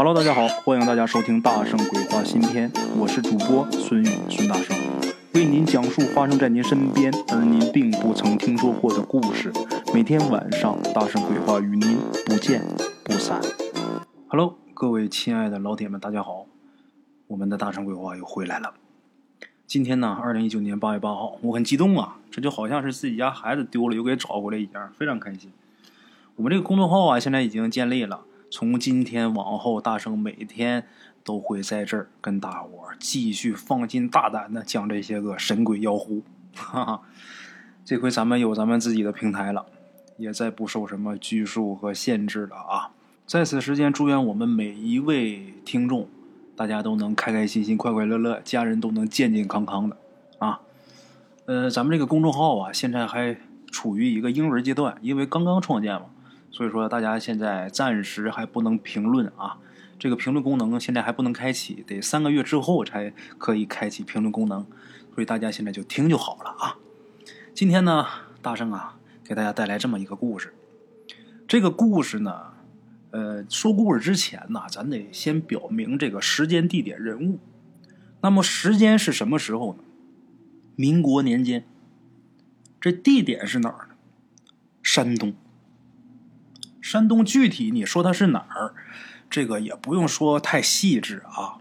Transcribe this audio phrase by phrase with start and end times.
[0.00, 4.76] Hello，大家好，欢迎大家收听《大圣鬼话》新篇，我是主播孙宇孙大圣，
[5.34, 9.52] 为您讲述发生在您身边而您并不曾听说过的故事。
[9.92, 12.62] 每天晚上，《大圣鬼话》与您不见
[13.02, 13.40] 不散。
[14.28, 16.46] Hello，各位亲爱的老铁们，大家好，
[17.26, 18.74] 我们的《大圣鬼话》又回来了。
[19.66, 25.50] 今天呢，二零一九年八月八号，我很激动啊，这就好像是自己家孩子丢了又给找回来一样，非常开心。
[26.36, 28.20] 我们这个公众号啊，现在已经建立了。
[28.50, 30.86] 从今天往后，大圣每天
[31.22, 36.22] 都会在这儿跟大伙儿继续放心大胆的讲这些个神鬼妖狐。
[36.56, 37.02] 哈哈，
[37.84, 39.66] 这回咱们有咱们自己的平台了，
[40.16, 42.90] 也再不受什么拘束和限制了啊！
[43.26, 46.08] 在此时间，祝愿我们每一位听众，
[46.56, 49.96] 大家都能开开心心、快快乐乐，家人都能健健康康的
[50.38, 50.60] 啊！
[51.44, 53.36] 呃，咱们这个公众号啊，现在还
[53.70, 56.06] 处于一个婴儿阶段，因为刚刚创建嘛。
[56.50, 59.58] 所以说，大家现在暂时还不能评论啊，
[59.98, 64.66] 这个评论功能现在还不能开启，得三个月之后才可以开启评论功能。
[65.14, 66.76] 所以大家现在就听就好了啊。
[67.54, 68.06] 今天呢，
[68.40, 70.54] 大圣啊，给大家带来这么一个故事。
[71.46, 72.52] 这个故事呢，
[73.10, 77.38] 呃，说故事之前呢，咱得先表明这个时间、地点、人物。
[78.20, 79.80] 那么时间是什么时候呢？
[80.76, 81.64] 民国年间。
[82.80, 83.94] 这地点是哪儿呢？
[84.82, 85.34] 山东。
[86.90, 88.74] 山东具体你说它是哪儿，
[89.28, 91.58] 这个也不用说太细致啊。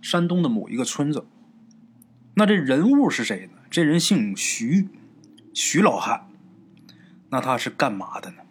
[0.00, 1.26] 山东的某一个村子，
[2.34, 3.58] 那这人物是谁呢？
[3.68, 4.88] 这人姓徐，
[5.52, 6.28] 徐老汉。
[7.30, 8.42] 那他是干嘛的呢？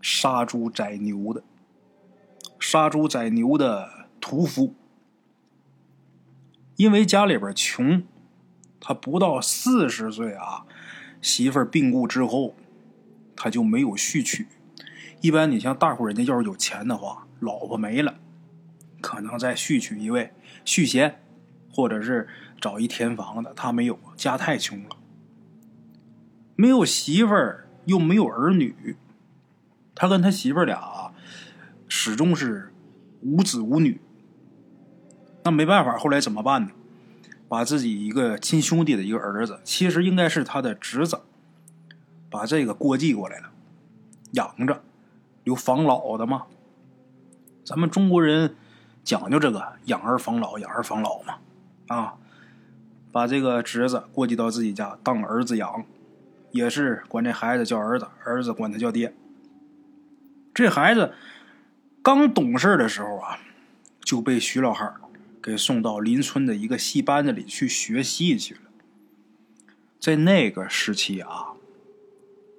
[0.00, 1.44] 杀猪宰牛的，
[2.58, 4.74] 杀猪宰牛的屠夫。
[6.74, 8.02] 因为家里边穷，
[8.80, 10.66] 他不到四十岁啊，
[11.22, 12.56] 媳妇儿病故之后，
[13.36, 14.48] 他就没有续娶。
[15.24, 18.16] 一般你像大户人家要是有钱的话，老婆没了，
[19.00, 20.34] 可能再续娶一位
[20.66, 21.18] 续弦，
[21.72, 22.28] 或者是
[22.60, 23.54] 找一填房的。
[23.54, 24.90] 他没有，家太穷了，
[26.56, 28.98] 没有媳妇儿又没有儿女，
[29.94, 31.14] 他跟他媳妇儿俩
[31.88, 32.70] 始终是
[33.22, 34.02] 无子无女。
[35.44, 36.72] 那没办法，后来怎么办呢？
[37.48, 41.22] 把自己一个亲兄弟的一个儿子，其实应该是他的侄子，
[42.28, 43.52] 把这个过继过来了，
[44.32, 44.84] 养着。
[45.44, 46.46] 有防老的嘛？
[47.64, 48.56] 咱们中国人
[49.02, 51.38] 讲究这个养儿防老，养儿防老嘛。
[51.88, 52.18] 啊，
[53.10, 55.86] 把这个侄子过继到自己家当儿子养，
[56.50, 59.14] 也是管这孩子叫儿子，儿子管他叫爹。
[60.52, 61.14] 这孩子
[62.02, 63.38] 刚懂事的时候啊，
[64.00, 64.94] 就被徐老汉
[65.42, 68.60] 给送到邻村的一个戏班子里去学戏去了。
[69.98, 71.54] 在那个时期啊，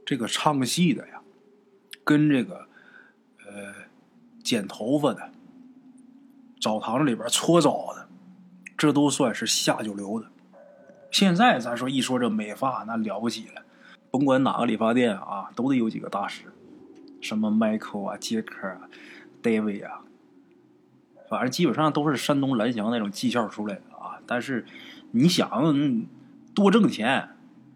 [0.03, 1.22] 这个唱戏的呀，
[2.03, 2.67] 跟这个。
[4.45, 5.31] 剪头发的，
[6.61, 8.07] 澡堂里边搓澡的，
[8.78, 10.28] 这都算是下九流的。
[11.09, 13.63] 现在咱说一说这美发，那了不起了，
[14.11, 16.44] 甭管哪个理发店啊，都得有几个大师，
[17.19, 18.81] 什么 Michael 啊、杰克啊、
[19.41, 20.01] David 啊，
[21.28, 24.19] 反正基本上都是山东蓝翔那种技校出来的啊。
[24.28, 24.63] 但是
[25.09, 26.05] 你想
[26.53, 27.29] 多挣钱。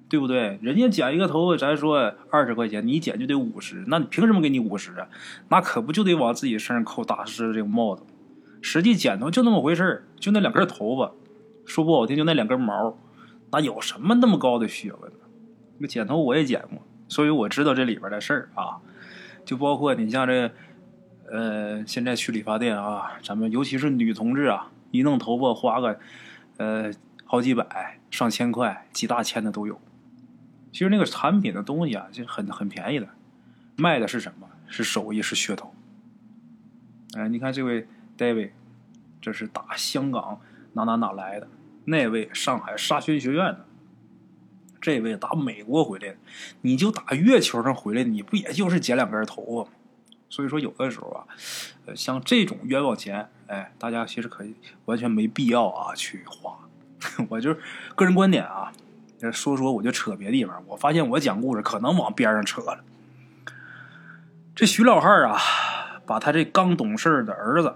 [0.10, 0.58] 对不对？
[0.62, 5.08] 人家剪一个头发，咱说二十块钱，你剪就得五十，那你凭什么给你五十啊？
[5.50, 8.04] 那可不就得往自己身上扣大师这个帽子？
[8.62, 11.12] 实际剪头就那么回事就那两根头发，
[11.66, 12.98] 说不好听就那两根毛，
[13.52, 15.20] 那有什么那么高的学问呢？
[15.78, 18.82] 那剪头我也剪过，所以我知道这里边的事儿啊。
[19.46, 20.52] 就包括你像这，
[21.32, 26.00] 呃，现在去理发店啊，咱们尤其是女同志啊，一弄头发花个，
[26.58, 26.92] 呃，
[27.24, 29.80] 好几百、上千块、几大千的都有。
[30.72, 33.08] 其实那个产品的东西啊，就很很便宜的，
[33.76, 34.48] 卖的是什么？
[34.68, 35.74] 是手艺，是噱头。
[37.16, 37.88] 哎，你看这位
[38.18, 38.52] David，
[39.20, 40.40] 这是打香港
[40.74, 41.48] 哪哪哪来的？
[41.86, 43.66] 那位上海沙宣学院的，
[44.80, 46.18] 这位打美国回来的，
[46.62, 49.76] 你就打月球上回来，你不也就是剪两根头发吗？
[50.30, 51.26] 所以说，有的时候啊，
[51.88, 54.54] 呃，像这种冤枉钱，哎，大家其实可以
[54.86, 56.60] 完全没必要啊去花。
[57.30, 57.60] 我就是
[57.96, 58.72] 个人观点啊。
[59.32, 62.80] 说说我就扯别地方，我发现我讲故事可能往边上扯了。
[64.56, 65.38] 这徐老汉啊，
[66.06, 67.76] 把他这刚懂事的儿子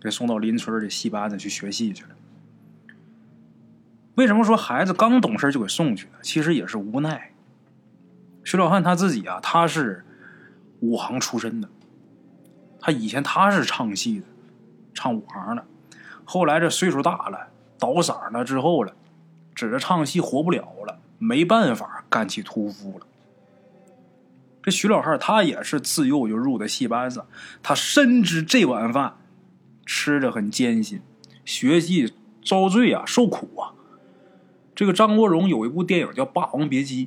[0.00, 2.10] 给送到邻村的戏班子去学戏去了。
[4.16, 6.12] 为什么说孩子刚懂事就给送去了？
[6.22, 7.32] 其实也是无奈。
[8.44, 10.04] 徐老汉他自己啊，他是
[10.80, 11.68] 武行出身的，
[12.80, 14.26] 他以前他是唱戏的，
[14.92, 15.64] 唱武行的。
[16.24, 17.48] 后来这岁数大了，
[17.78, 18.92] 倒嗓了之后了。
[19.54, 23.06] 指着唱戏活不了了，没办法干起屠夫了。
[24.62, 27.24] 这徐老汉他也是自幼就入的戏班子，
[27.62, 29.16] 他深知这碗饭
[29.86, 31.00] 吃着很艰辛，
[31.44, 32.12] 学习
[32.44, 33.72] 遭罪啊，受苦啊。
[34.74, 37.06] 这个张国荣有一部电影叫《霸王别姬》，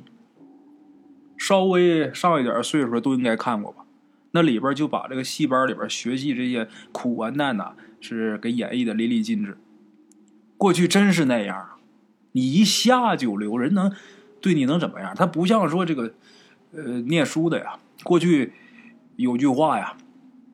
[1.36, 3.84] 稍微上一点岁数都应该看过吧？
[4.32, 9.56] 那里边就把这个戏班里边学习这些苦完难呐，是给演绎的淋漓尽致。
[10.58, 11.73] 过去真是那样，
[12.36, 13.92] 你一下九流，人能
[14.40, 15.14] 对你能怎么样？
[15.14, 16.12] 他不像说这个，
[16.72, 17.78] 呃，念书的呀。
[18.02, 18.52] 过去
[19.16, 19.96] 有句话呀。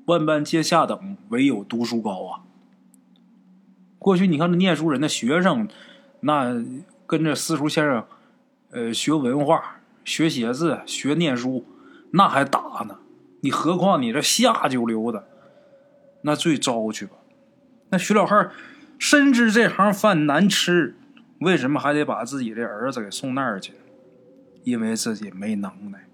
[0.07, 2.43] 万般皆下等，唯有读书高啊！
[3.97, 5.69] 过去你看这念书人的学生，
[6.21, 6.65] 那
[7.07, 8.05] 跟着私塾先生，
[8.73, 11.65] 呃，学文化、学写字、学念书，
[12.13, 12.99] 那还打呢。
[13.43, 15.29] 你何况你这下九流的，
[16.23, 17.13] 那最糟去吧？
[17.91, 18.51] 那徐老汉
[18.99, 20.97] 深知这行饭难吃，
[21.41, 23.75] 为什么还得把自己的儿子给送那儿去？
[24.65, 26.07] 因为自己没能耐，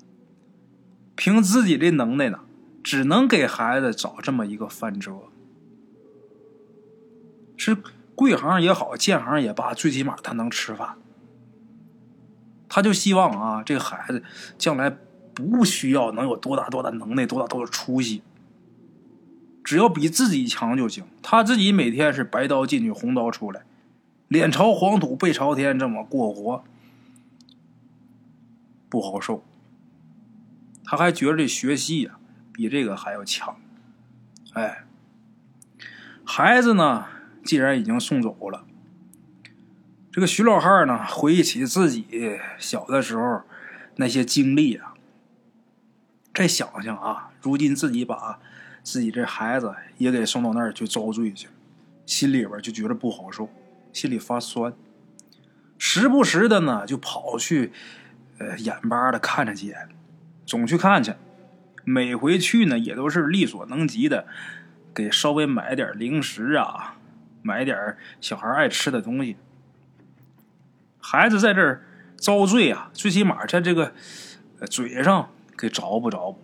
[1.15, 2.41] 凭自己的能耐呢。
[2.83, 5.13] 只能给孩子找这么一个饭辙，
[7.57, 7.77] 是
[8.15, 10.97] 贵行也好，建行也罢，最起码他能吃饭。
[12.69, 14.23] 他就希望啊，这个孩子
[14.57, 14.97] 将来
[15.35, 18.23] 不需要能有多大多大能耐，多大多大出息，
[19.65, 21.05] 只要比自己强就行。
[21.21, 23.65] 他自己每天是白刀进去，红刀出来，
[24.29, 26.65] 脸朝黄土背朝天，这么过活
[28.89, 29.45] 不好受。
[30.85, 32.19] 他还觉得这学戏呀。
[32.59, 33.61] 比这个还要强，
[34.55, 34.87] 哎，
[36.25, 37.05] 孩子呢？
[37.45, 38.65] 既然已经送走了，
[40.11, 42.07] 这个徐老汉呢，回忆起自己
[42.59, 43.43] 小的时候
[43.97, 44.95] 那些经历啊，
[46.33, 48.41] 再想想啊，如今自己把
[48.83, 51.49] 自己这孩子也给送到那儿去遭罪去，
[52.07, 53.51] 心里边就觉得不好受，
[53.97, 54.75] 心里发酸，
[55.79, 57.73] 时不时的呢就跑去
[58.37, 59.89] 呃眼巴的看着几眼，
[60.45, 61.15] 总去看去。
[61.83, 64.27] 每回去呢，也都是力所能及的，
[64.95, 66.99] 给稍微买点零食啊，
[67.41, 69.39] 买点小孩爱吃的东西。
[70.99, 73.95] 孩子在这儿遭罪啊，最起码在这个
[74.69, 76.37] 嘴上给着不着。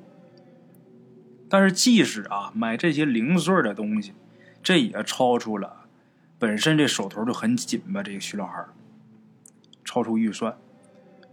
[1.51, 4.15] 但是即使啊买这些零碎的东西，
[4.63, 5.82] 这也超出了
[6.43, 8.03] 本身这手头就很紧吧。
[8.03, 8.67] 这个徐老汉
[9.85, 10.57] 超出预算，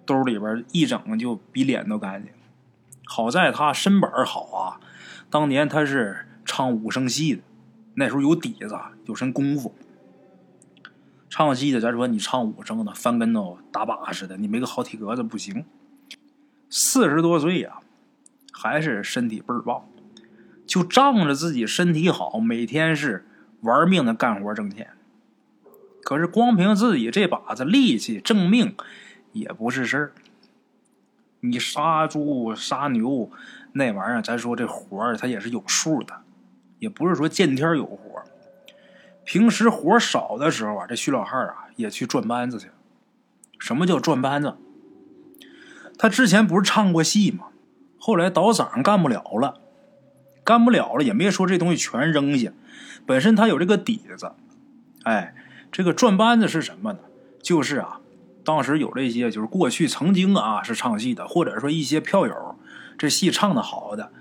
[0.06, 2.32] 兜里边一整就比脸都干净。
[3.06, 4.80] 好在他身板好啊，
[5.28, 7.42] 当年他是唱武生戏的，
[7.96, 9.74] 那时候有底子，有身功夫。
[11.28, 15.66] 唱戏的，咱说你唱武生的，翻跟头打把式的，你没个好体格子不行。
[16.70, 17.80] 四十多岁呀，
[18.54, 19.90] 还是身体倍儿棒，
[20.68, 23.26] 就仗着自己身体好，每天是
[23.62, 24.92] 玩命的干活挣钱。
[26.10, 28.76] 可是光凭自己这把子力气挣命，
[29.32, 30.12] 也不是事儿。
[31.42, 33.30] 你杀猪杀牛
[33.74, 36.22] 那玩意儿，咱说这活儿他也是有数的，
[36.80, 38.26] 也不是说见天有活儿。
[39.24, 42.70] 平时活儿少的时候啊，这徐老汉儿啊也去转班子去。
[43.60, 44.58] 什么叫转班子？
[46.00, 47.50] 他之前不是唱过戏吗？
[48.00, 49.62] 后来倒嗓干不了了，
[50.44, 52.52] 干不了了也没说这东西全扔下。
[53.06, 54.32] 本身他有这个底子，
[55.04, 55.36] 哎，
[55.72, 57.00] 这个转班子是什么呢？
[57.42, 58.00] 就是啊。
[58.42, 62.56] 当时有这些，就是过去曾经啊是唱戏的，或者说一些票友，
[62.98, 64.12] 这戏唱的好的，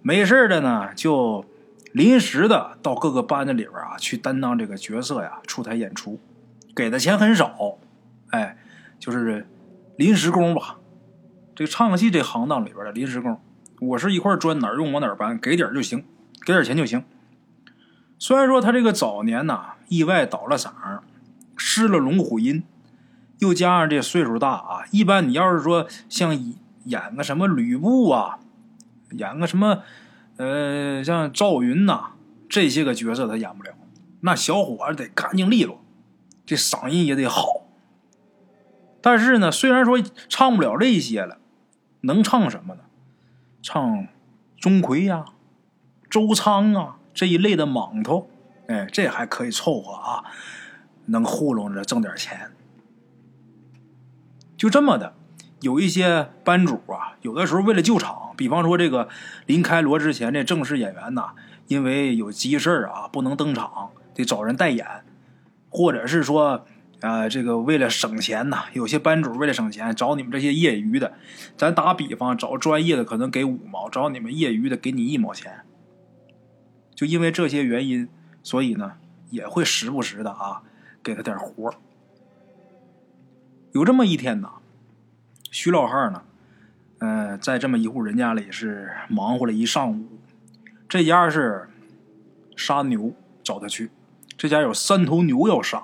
[0.00, 1.44] 没事的呢，就
[1.92, 6.18] 临时的到各个班子里边啊去担当这个角色呀，出台演出，
[6.74, 7.76] 给的钱很少，
[8.30, 8.56] 哎，
[8.98, 9.46] 就是
[9.96, 10.78] 临时工吧。
[11.54, 13.38] 这个唱戏这行当里边的临时工，
[13.80, 16.06] 我是一块砖，哪儿用往哪儿搬，给点就行，
[16.46, 17.04] 给点钱就行。
[18.24, 20.72] 虽然说他这个早年呐意外倒了嗓，
[21.58, 22.62] 失了龙虎音。
[23.40, 26.34] 又加上这岁数大啊，一般你要是说像
[26.84, 28.38] 演个什么吕布啊，
[29.10, 29.82] 演个什么
[30.38, 32.12] 呃像赵云呐
[32.48, 33.74] 这些个角色他演不了。
[34.22, 35.82] 那小伙子得干净利落，
[36.46, 37.66] 这嗓音也得好。
[39.02, 41.36] 但是呢，虽然说唱不了这些了，
[42.00, 42.80] 能唱什么呢？
[43.60, 44.08] 唱
[44.58, 45.26] 钟馗呀、
[46.08, 48.28] 周仓啊这一类的莽头，
[48.66, 50.24] 哎，这还可以凑合啊，
[51.06, 52.50] 能糊弄着挣点钱。
[54.56, 55.14] 就这么的，
[55.60, 59.08] 有一些班主啊，有的时候为了救场，比方说这个
[59.46, 61.30] 临开锣之前，这正式演员呐，
[61.68, 64.86] 因为有急事啊，不能登场，得找人代演，
[65.70, 66.64] 或者是说，
[67.00, 71.12] 啊，这个为了省钱呐，有些班主为了省钱，找你们这些业余的，
[71.56, 75.60] 咱打比方，找专业的可能给五毛，找你们业余的给你一毛钱。
[76.94, 78.08] 就因为这些原因，
[78.42, 78.92] 所以呢，
[79.30, 80.62] 也会时不时的啊，
[81.02, 81.74] 给他点活。
[83.72, 84.52] 有这么一天呐，
[85.50, 86.22] 徐老汉呢，
[86.98, 90.06] 呃，在这么一户人家里是忙活了一上午。
[90.88, 91.68] 这家是
[92.56, 93.90] 杀牛，找他去。
[94.36, 95.82] 这家有三头牛要杀，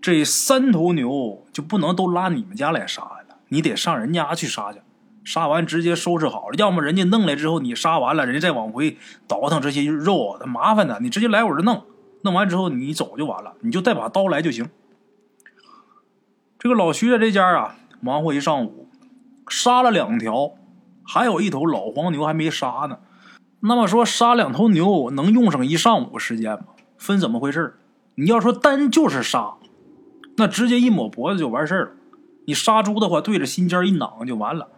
[0.00, 4.80] 这三头牛就不能都拉你们家来杀了，你得上人家去杀去。
[5.24, 8.96] 杀完直接收拾好了，要么人家弄来之后你杀完了，人家再往回
[9.28, 10.98] 倒腾这些肉，他麻烦的。
[11.00, 11.84] 你直接来我这弄，
[12.22, 14.68] 弄完之后你走就完了，你就带把刀来就行。
[16.58, 18.88] 这个老徐在这家啊，忙活一上午，
[19.48, 20.52] 杀了两条，
[21.04, 22.98] 还有一头老黄牛还没杀呢。
[23.60, 26.66] 那么说杀两头牛能用上一上午时间吗？
[26.98, 27.78] 分怎么回事
[28.16, 29.54] 你要说单就是杀，
[30.36, 31.90] 那直接一抹脖子就完事儿了。
[32.46, 34.68] 你杀猪的话，对着心尖一攮就完了。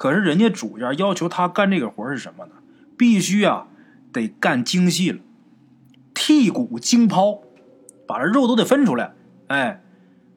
[0.00, 2.52] 可是人家主家要求他干这个活是什么呢？
[2.96, 3.66] 必须啊，
[4.14, 5.18] 得干精细了，
[6.14, 7.42] 剔骨精抛，
[8.08, 9.12] 把这肉都得分出来。
[9.48, 9.82] 哎，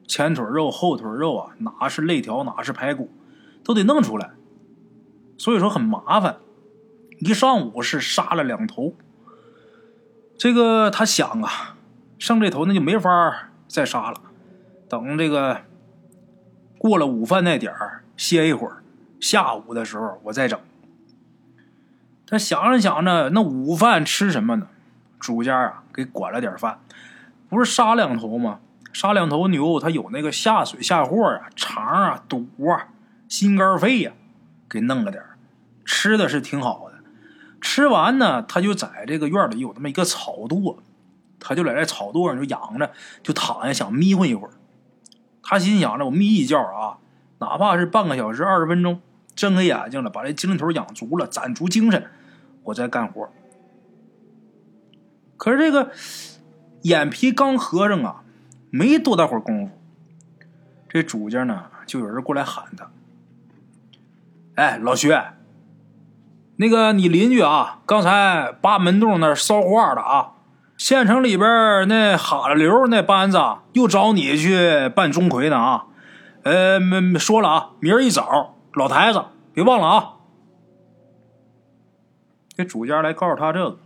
[0.06, 3.10] 前腿肉、后腿肉啊，哪是肋条，哪是排骨，
[3.64, 4.32] 都得弄出来。
[5.38, 6.36] 所以说很麻烦。
[7.20, 8.94] 一上午是杀了两头。
[10.36, 11.78] 这个他想啊，
[12.18, 14.20] 剩这头那就没法再杀了。
[14.90, 15.62] 等这个
[16.76, 17.72] 过了午饭那点，
[18.18, 18.83] 歇一会儿。
[19.24, 20.60] 下午的时候我再整。
[22.26, 24.66] 他想着想着，那午饭吃什么呢？
[25.18, 26.78] 主家啊给管了点饭，
[27.48, 28.60] 不是杀两头吗？
[28.92, 32.88] 杀两头牛，他有那个下水下货啊，肠啊、肚啊、
[33.26, 34.12] 心肝肺呀，
[34.68, 35.24] 给弄了点
[35.86, 36.96] 吃的是挺好的。
[37.62, 40.76] 吃完呢，他就在这个院里有那么一个草垛，
[41.40, 42.90] 他就在这草垛上就仰着，
[43.22, 44.52] 就躺下想眯混一会儿。
[45.42, 46.98] 他心想着，我眯一觉啊，
[47.38, 49.00] 哪怕是半个小时、二十分钟。
[49.34, 52.06] 睁开眼睛了，把这精神头养足了，攒足精神，
[52.62, 53.28] 我再干活。
[55.36, 55.90] 可是这个
[56.82, 58.22] 眼皮刚合上啊，
[58.70, 59.72] 没多大会儿功夫，
[60.88, 62.90] 这主家呢就有人过来喊他
[64.54, 65.12] ：“哎，老徐，
[66.56, 70.34] 那个你邻居啊，刚才扒门洞那烧话的啊，
[70.76, 73.38] 县城里边那哈了流那班子
[73.72, 75.86] 又找你去办钟馗呢啊，
[76.44, 80.16] 呃，没说了啊，明儿一早。”老台子，别忘了啊！
[82.56, 83.78] 这主家来告诉他这个，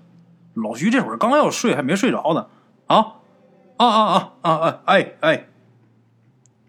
[0.54, 2.46] 老徐这会儿刚要睡，还没睡着呢。
[2.86, 3.16] 啊
[3.76, 4.82] 啊啊啊啊啊！
[4.86, 5.48] 哎哎，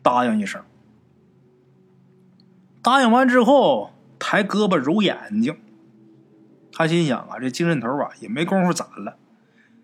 [0.01, 0.61] 答应一声。
[2.81, 5.57] 答应完之后，抬胳膊揉眼睛。
[6.71, 9.17] 他心想啊，这精神头啊也没工夫攒了。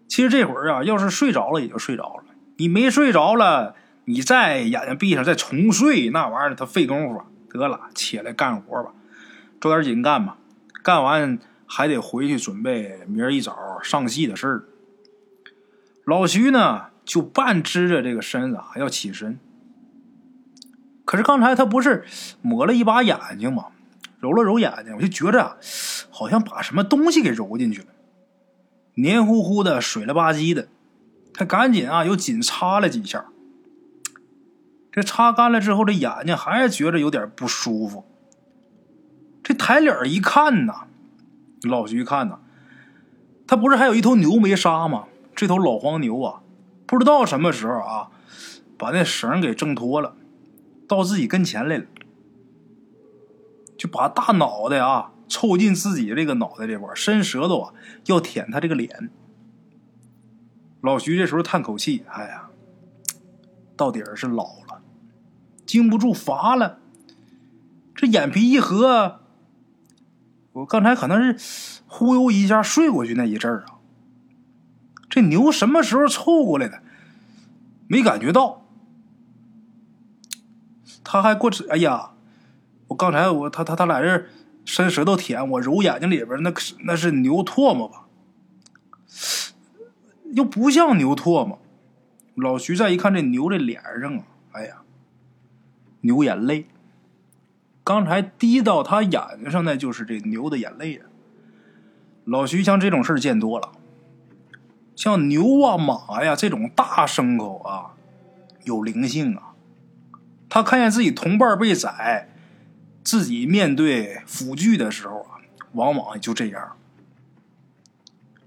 [0.08, 2.24] 其实这会儿啊，要是睡着了也就睡着了。
[2.58, 3.76] 你没睡着了，
[4.06, 7.22] 你再眼睛闭上再重睡，那玩意儿他费功夫。
[7.56, 8.94] 得了，起来干活吧，
[9.60, 10.38] 抓点紧干吧。
[10.84, 14.66] 干完还得回去准备明儿一早上戏的事儿。
[16.06, 19.40] 老徐呢，就半支着这个身子要起身。
[21.04, 22.06] 可是刚才他不是
[22.42, 23.68] 抹了一把眼睛吗？
[24.20, 25.58] 揉了揉眼睛，我就觉着
[26.10, 27.88] 好像把什么东西给揉进去了，
[28.96, 30.68] 黏糊糊的、水了吧唧的。
[31.34, 33.26] 他赶紧啊，又紧擦了几下。
[34.96, 38.06] 这擦干了之后，这眼睛还是觉着有点不舒服。
[39.44, 40.88] 这抬脸一看呐，
[41.64, 42.40] 老徐一看呐，
[43.46, 45.08] 他不是还有一头牛没杀吗？
[45.36, 46.42] 这头老黄牛啊，
[46.86, 48.10] 不知道什么时候啊，
[48.78, 50.16] 把那绳给挣脱了，
[50.88, 51.84] 到自己跟前来了，
[53.78, 57.74] 就把大脑袋啊凑近自己这个脑袋这块，伸舌头啊
[58.06, 59.10] 要舔他这个脸。
[60.80, 62.50] 老徐这时候叹口气：“哎呀，
[63.76, 64.65] 到底是老了。”
[65.66, 66.80] 经不住乏了，
[67.96, 69.20] 这眼皮一合，
[70.54, 73.76] 我刚才可能是忽悠一下睡过去那一阵儿啊。
[75.10, 76.82] 这牛什么时候凑过来的？
[77.88, 78.66] 没感觉到。
[81.04, 82.12] 他还过这，哎呀，
[82.88, 84.26] 我刚才我他他他俩这
[84.66, 86.52] 伸舌头舔我揉眼睛里边，那
[86.84, 88.06] 那是牛唾沫吧？
[90.34, 91.60] 又不像牛唾沫。
[92.34, 94.82] 老徐再一看这牛这脸上啊，哎呀！
[96.06, 96.68] 牛眼泪，
[97.84, 101.08] 刚才滴到他眼睛上，那就是这牛的眼泪啊。
[102.26, 103.72] 老徐像这种事见多了，
[104.96, 107.96] 像牛啊、马呀这种大牲口啊，
[108.64, 109.56] 有灵性啊。
[110.48, 112.30] 他看见自己同伴被宰，
[113.04, 115.42] 自己面对辅具的时候啊，
[115.74, 116.78] 往往就这样。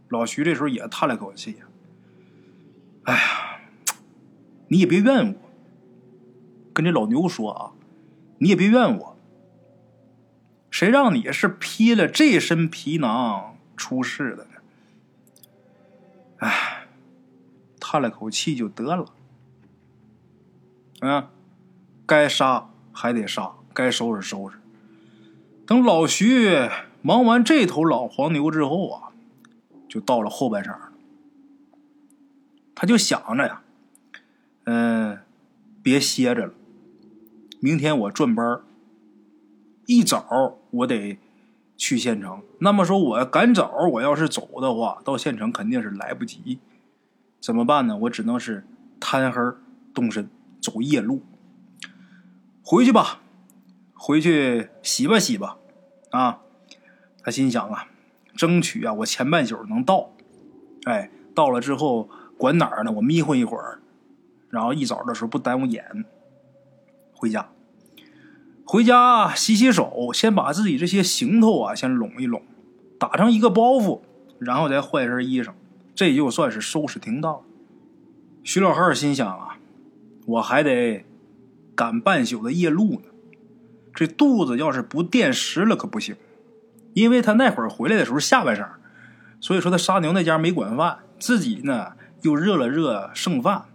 [0.08, 1.56] 老徐这时候也叹了口气
[3.04, 3.60] ：“哎呀，
[4.68, 5.34] 你也别怨我。”
[6.78, 7.72] 跟这老牛说啊，
[8.38, 9.16] 你也别怨我。
[10.70, 14.50] 谁让你是披了这身皮囊出世的呢？
[16.36, 16.86] 哎，
[17.80, 19.12] 叹了口气就得了。
[21.00, 21.30] 啊，
[22.06, 24.60] 该杀还得杀，该收拾收拾。
[25.66, 26.70] 等老徐
[27.02, 29.10] 忙完这头老黄牛之后啊，
[29.88, 30.92] 就到了后半场了。
[32.76, 33.62] 他就想着呀，
[34.66, 35.18] 嗯，
[35.82, 36.52] 别歇着了，
[37.60, 38.60] 明天我转班
[39.86, 41.18] 一早我得
[41.76, 42.42] 去县城。
[42.60, 46.58] 那么说，我赶早，我要是走的话，到县城肯定是来不及。
[47.40, 47.96] 怎么办呢？
[47.96, 48.66] 我只能是
[49.00, 49.40] 贪黑
[49.94, 50.28] 动身，
[50.60, 51.22] 走夜路。
[52.62, 53.20] 回去吧，
[53.94, 55.56] 回去洗吧洗吧，
[56.10, 56.40] 啊！
[57.22, 57.88] 他心想啊，
[58.34, 60.10] 争取啊，我前半宿能到。
[60.84, 62.08] 哎，到了之后。
[62.38, 62.92] 管哪儿呢？
[62.92, 63.80] 我迷糊一会儿，
[64.48, 66.04] 然后一早的时候不耽误眼。
[67.18, 67.48] 回家，
[68.64, 72.42] 回家洗洗手，先把自己这些行头啊先拢一拢，
[72.96, 74.00] 打成一个包袱，
[74.38, 75.50] 然后再换身衣裳，
[75.96, 77.40] 这就算是收拾停当。
[78.44, 79.58] 徐老汉心想啊，
[80.26, 81.04] 我还得
[81.74, 83.08] 赶半宿的夜路呢，
[83.92, 86.14] 这肚子要是不垫实了可不行。
[86.94, 88.66] 因为他那会儿回来的时候下半晌，
[89.40, 91.94] 所以说他杀牛那家没管饭，自己呢。
[92.22, 93.66] 又热了热剩饭，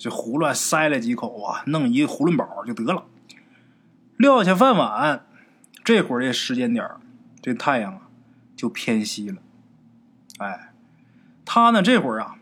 [0.00, 3.04] 这胡乱塞了几口啊，弄一囫囵饱就得了。
[4.16, 5.26] 撂下饭碗，
[5.84, 6.88] 这会儿这时间点
[7.42, 8.08] 这太阳啊
[8.56, 9.42] 就偏西了。
[10.38, 10.72] 哎，
[11.44, 12.38] 他呢这会儿啊，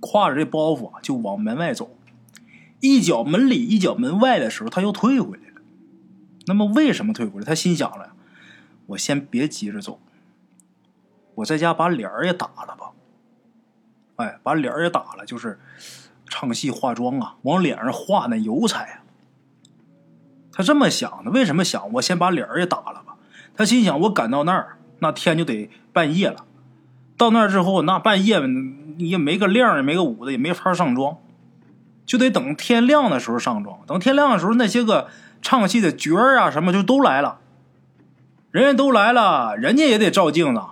[0.00, 1.94] 挎着这包袱就往门外走，
[2.80, 5.60] 一脚门里一脚门外的时候，他又退回来了。
[6.46, 7.44] 那么为什么退回来？
[7.44, 8.14] 他心想了，
[8.86, 10.00] 我先别急着走，
[11.34, 12.92] 我在家把脸儿也打了吧。
[14.16, 15.60] 哎，把脸也打了，就是
[16.28, 19.00] 唱戏化妆啊，往脸上画那油彩啊。
[20.52, 21.92] 他这么想的，为什么想？
[21.94, 23.16] 我先把脸也打了吧。
[23.54, 26.44] 他心想，我赶到那儿，那天就得半夜了。
[27.16, 28.40] 到那儿之后，那半夜
[28.98, 31.18] 也没个亮，也没个舞的，也没法上妆，
[32.04, 33.78] 就得等天亮的时候上妆。
[33.86, 35.08] 等天亮的时候，那些个
[35.42, 37.40] 唱戏的角儿啊，什么就都来了。
[38.50, 40.62] 人家都来了，人家也得照镜子。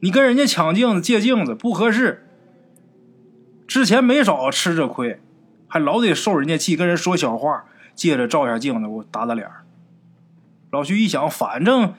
[0.00, 2.26] 你跟人家抢镜子、借镜子不合适。
[3.70, 5.20] 之前没少吃这亏，
[5.68, 9.48] 还老得受人家气，跟人说小话，借着照下镜子，我打打脸。
[10.72, 11.94] 老徐一想，反正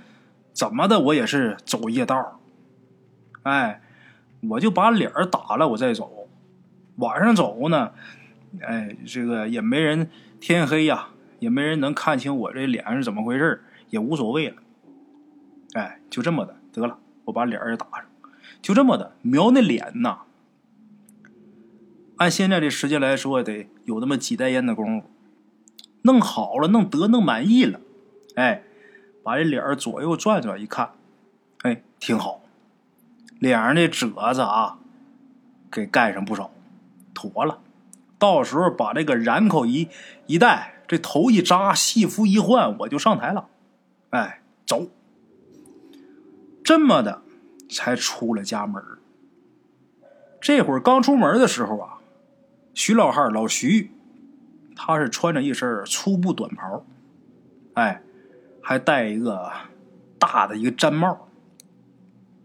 [0.52, 2.42] 怎么的，我也是走夜道，
[3.44, 3.82] 哎，
[4.50, 6.28] 我就把脸打了，我再走。
[6.98, 7.94] 晚上走呢，
[8.60, 10.10] 哎，这个也没人，
[10.42, 11.08] 天黑呀，
[11.40, 14.58] 也没人能看清我这脸是怎么回事，也无所谓了。
[15.76, 16.98] 哎，就这么的，得了。
[17.24, 18.04] 我把脸也打上，
[18.62, 20.24] 就这么的瞄那脸呐。
[22.22, 25.10] 按现在这时间来说，得有那么几袋烟的功夫，
[26.04, 27.80] 弄好了，弄得弄满意了，
[28.36, 28.62] 哎，
[29.24, 30.92] 把这脸左右转转一看，
[31.64, 32.44] 哎，挺好，
[33.40, 34.78] 脸上那褶子啊，
[35.72, 36.52] 给盖上不少，
[37.16, 37.58] 妥了。
[38.20, 39.90] 到时候把这个染口一
[40.28, 43.48] 一戴，这头一扎，戏服一换，我就上台了。
[44.12, 44.88] 哎，走。
[46.64, 47.24] 这么的，
[47.68, 48.80] 才出了家门
[50.40, 51.98] 这会儿刚出门的时候啊，
[52.74, 53.92] 徐老汉老徐，
[54.76, 56.86] 他是穿着一身粗布短袍，
[57.74, 58.02] 哎，
[58.62, 59.52] 还戴一个
[60.18, 61.28] 大的一个毡帽。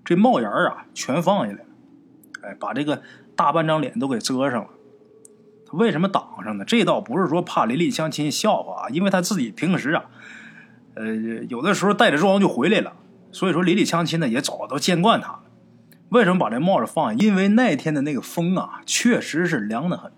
[0.05, 1.65] 这帽檐啊，全放下来了，
[2.43, 3.03] 哎，把这个
[3.35, 4.71] 大半张脸都给遮上了。
[5.67, 6.65] 他为什么挡上呢？
[6.65, 10.05] 这倒不是说怕邻里乡亲笑话啊，因为他自己平时啊，
[10.95, 11.15] 呃，
[11.49, 12.93] 有的时候带着妆就回来了。
[13.33, 15.43] 所以说，邻里乡亲呢也早都见惯他了。
[16.11, 17.19] 为什么把这帽子放下？
[17.19, 20.13] 因为那天的那个风啊，确实是凉的很。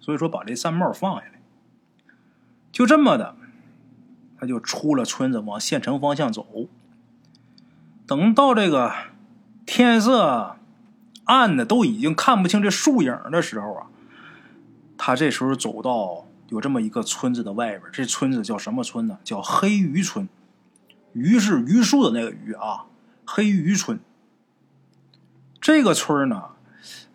[0.00, 1.40] 所以说，把这扇帽放下来。
[2.72, 3.36] 就这么的，
[4.38, 6.68] 他就出了村子，往县城方向走。
[8.06, 8.92] 等到这个
[9.64, 10.56] 天色
[11.24, 13.86] 暗的都已经看不清这树影的时候啊，
[14.98, 17.82] 他这时候走到有这么一个村子的外边。
[17.92, 19.18] 这村子叫什么村呢？
[19.22, 20.28] 叫黑鱼村。
[21.12, 22.86] 榆是榆树的那个榆啊，
[23.24, 24.00] 黑榆村。
[25.64, 26.50] 这个村呢，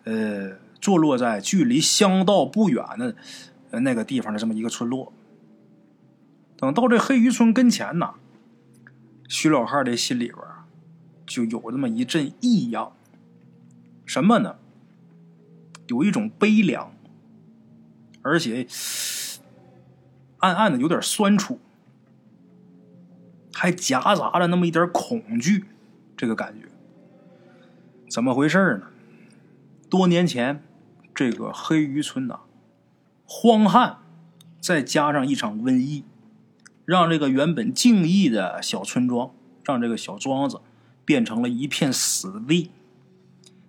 [0.02, 3.14] 呃，坐落在距离乡道不远的
[3.78, 5.12] 那个地方的这么一个村落。
[6.56, 8.14] 等到这黑鱼村跟前呢，
[9.28, 10.38] 徐老汉的心里边
[11.24, 12.92] 就有那么一阵异样。
[14.04, 14.56] 什么呢？
[15.86, 16.92] 有一种悲凉，
[18.22, 18.66] 而且
[20.38, 21.60] 暗暗的有点酸楚。
[23.54, 25.66] 还夹杂着那么一点恐惧，
[26.16, 26.66] 这个感觉
[28.10, 28.88] 怎么回事呢？
[29.88, 30.64] 多年前，
[31.14, 32.40] 这个黑鱼村呐，
[33.24, 33.98] 荒旱，
[34.60, 36.02] 再加上一场瘟疫，
[36.84, 39.30] 让这个原本静谧的小村庄，
[39.64, 40.60] 让这个小庄子
[41.04, 42.72] 变成了一片死地。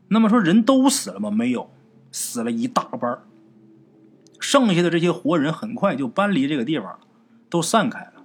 [0.07, 1.29] 那么说，人都死了吗？
[1.29, 1.69] 没有，
[2.11, 3.19] 死了一大半
[4.39, 6.99] 剩下的这些活人很快就搬离这个地方，
[7.47, 8.23] 都散开了。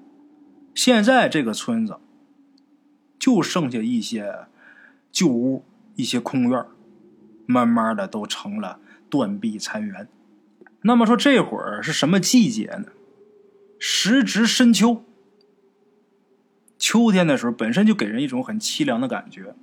[0.75, 1.99] 现在这个村子
[3.19, 4.47] 就剩下一些
[5.13, 5.63] 旧屋、
[5.97, 6.65] 一些空院
[7.47, 8.79] 慢慢的都成了
[9.11, 10.09] 断壁残垣。
[10.83, 12.87] 那么说这会儿是什么季节呢？
[13.79, 15.05] 时值深秋。
[16.79, 19.55] 秋天的时候本身就给人一种很凄凉的感觉，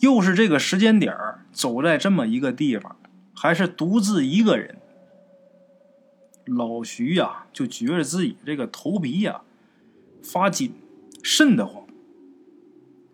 [0.00, 1.16] 又是这个时间点，
[1.50, 2.96] 走在这么一个地方，
[3.34, 4.76] 还是独自一个人。
[6.44, 9.40] 老徐呀，就觉着自己这个头皮呀
[10.22, 10.74] 发紧，
[11.22, 11.86] 瘆得慌。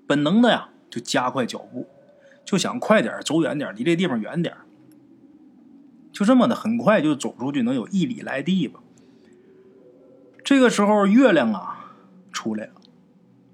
[0.06, 1.86] 本能的呀，就加快脚步，
[2.44, 4.56] 就想快点走远点，离这地方远点。
[6.12, 8.80] 就这么的，很快就走出去，能有一里来地吧。
[10.44, 11.94] 这个时候，月亮啊
[12.32, 12.72] 出来了，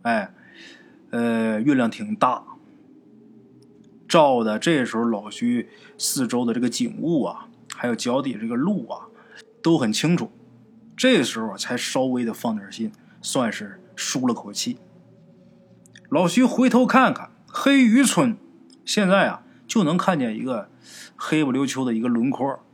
[0.03, 0.35] 哎，
[1.11, 2.45] 呃，月亮挺大，
[4.09, 9.07] 照的这时候老徐四周的这个景物啊，还有脚底这个路啊。
[9.61, 10.31] 都很清楚，
[10.97, 14.79] 这时候才稍微的放点心，算是舒了口气。
[16.09, 18.37] 老徐回头看看黑鱼村，
[18.89, 20.71] 现在啊就能看见一个
[21.15, 22.65] 黑不溜秋的一个轮廓，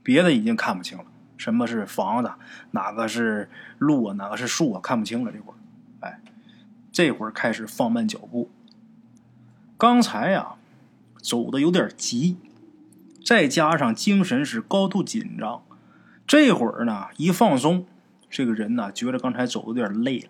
[0.00, 1.04] 别的已经看不清了。
[1.36, 2.30] 什么是房子，
[2.70, 5.32] 哪个是路啊，哪个是树啊，看不清了。
[5.32, 5.56] 这会儿，
[6.06, 6.20] 哎，
[6.92, 8.48] 这会儿开始放慢脚步。
[9.76, 10.54] 刚才呀
[11.20, 12.36] 走的有点急。
[13.24, 15.64] 再加上精神是高度紧张，
[16.28, 17.86] 这会儿呢一放松，
[18.30, 20.28] 这个人呢觉得刚才走的有点累了，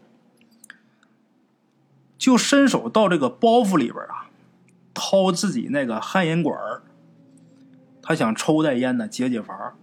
[2.17, 4.31] 就伸手到这个包袱里边啊，
[4.95, 6.59] 掏自己那个旱烟管
[8.03, 9.75] 他想抽袋烟呢解解乏。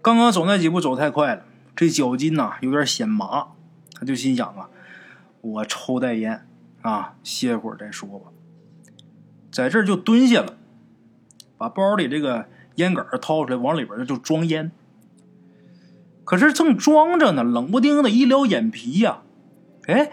[0.00, 1.44] 刚刚走那几步走太快了，
[1.76, 3.48] 这脚筋呐有点显麻，
[3.94, 4.68] 他就心想啊，
[5.40, 6.46] 我抽袋烟
[6.82, 8.32] 啊歇会儿再说吧，
[9.52, 10.56] 在这儿就蹲下了。
[11.56, 14.72] 把包里这个烟杆掏出来，往里边就装烟。
[16.24, 19.22] 可是正装着呢，冷不丁的一撩眼皮呀，
[19.86, 20.10] 哎，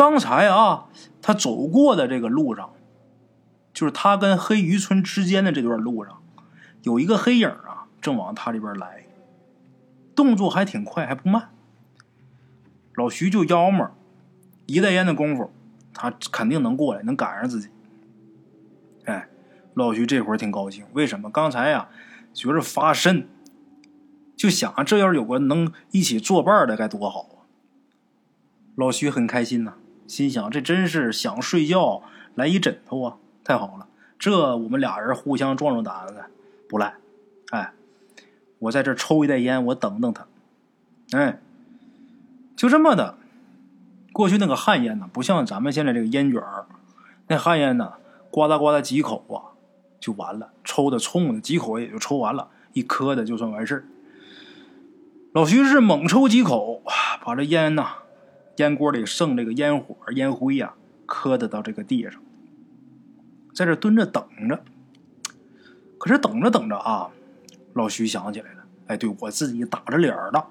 [0.00, 0.86] 刚才啊，
[1.20, 2.72] 他走过的这个路上，
[3.74, 6.22] 就是他跟黑鱼村之间的这段路上，
[6.84, 9.04] 有一个黑影啊，正往他这边来，
[10.16, 11.50] 动作还挺快，还不慢。
[12.94, 13.90] 老徐就要么
[14.64, 15.52] 一袋烟的功夫，
[15.92, 17.68] 他肯定能过来，能赶上自己。
[19.04, 19.28] 哎。
[19.74, 21.30] 老徐这会儿挺高兴，为什么？
[21.30, 21.90] 刚才呀，
[22.32, 23.28] 觉着发瘆，
[24.34, 27.44] 就想这要是有个能一起作伴的，该多好啊！
[28.74, 29.74] 老徐很开心呐，
[30.10, 32.02] 心想这真是想睡觉
[32.34, 33.86] 来一枕头啊，太好了！
[34.18, 36.24] 这我们俩人互相壮壮胆子
[36.68, 36.96] 不赖。
[37.52, 37.72] 哎，
[38.58, 40.26] 我在这抽一袋烟，我等等他。
[41.12, 41.40] 哎，
[42.56, 43.14] 就这么的。
[44.12, 46.66] 过去那个旱烟呢，不像咱们现在这个烟卷儿，
[47.28, 47.92] 那旱烟呢，
[48.32, 49.54] 呱嗒呱嗒几口啊。
[50.00, 53.84] 就完了，抽的冲的几口也就抽完了，一磕的就算完事儿。
[55.32, 56.82] 老徐是猛抽几口，
[57.24, 57.98] 把这烟呐，
[58.60, 60.74] 烟锅里剩这个烟火烟灰呀，
[61.06, 62.20] 磕的到这个地上，
[63.54, 64.62] 在这蹲着等着。
[65.96, 67.08] 可是等着等着啊，
[67.72, 70.48] 老徐想起来了，哎，对我自己打着脸了，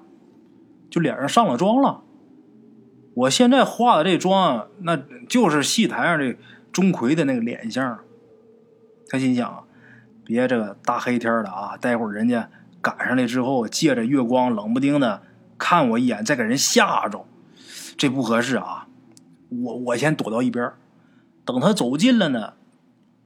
[0.90, 2.02] 就脸上上了妆了。
[3.14, 4.96] 我现在化的这妆，那
[5.28, 6.36] 就是戏台上这
[6.72, 8.00] 钟馗的那个脸相。
[9.08, 9.64] 他心想，
[10.24, 15.22] 别这个大黑天的啊，待会儿人家赶上来之后，借着月光冷不丁的
[15.58, 17.24] 看我一眼，再给人吓着，
[18.00, 18.88] 这不合适啊！
[19.50, 20.72] 我我先躲到一边，
[21.44, 22.54] 等他走近了呢，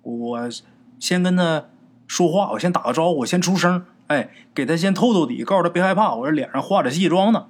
[0.02, 0.50] 我
[0.98, 1.66] 先跟他
[2.08, 7.46] 说话，我先打个招呼，我先出声，哎，给他先透透底，告诉他别害怕，我这脸上化着戏妆呢，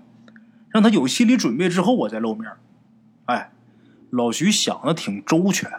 [0.68, 2.52] 让他有心理准备之后我再露面。
[3.24, 3.50] 哎，
[4.10, 5.70] 老徐想的挺周全。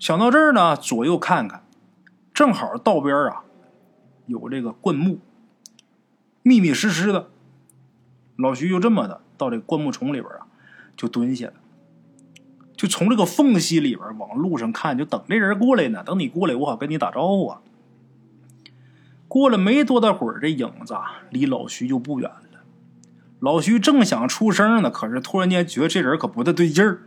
[0.00, 1.62] 想到这儿呢，左右看看，
[2.34, 3.44] 正好道边啊
[4.26, 5.20] 有这个灌木，
[6.42, 7.30] 密密实实的。
[8.40, 10.46] 老徐就这么的到这灌木丛里边啊，
[10.96, 11.54] 就蹲下了，
[12.74, 16.02] 就从这个缝隙里边往路上看，就等这人过来呢。
[16.04, 17.60] 等你过来，我好跟你打招呼啊。
[19.28, 22.64] 过了没多大会儿，这影子啊离老徐就不远了。
[23.38, 27.02] 老徐正想出声呢，可是突然间觉得这人可不太对劲儿，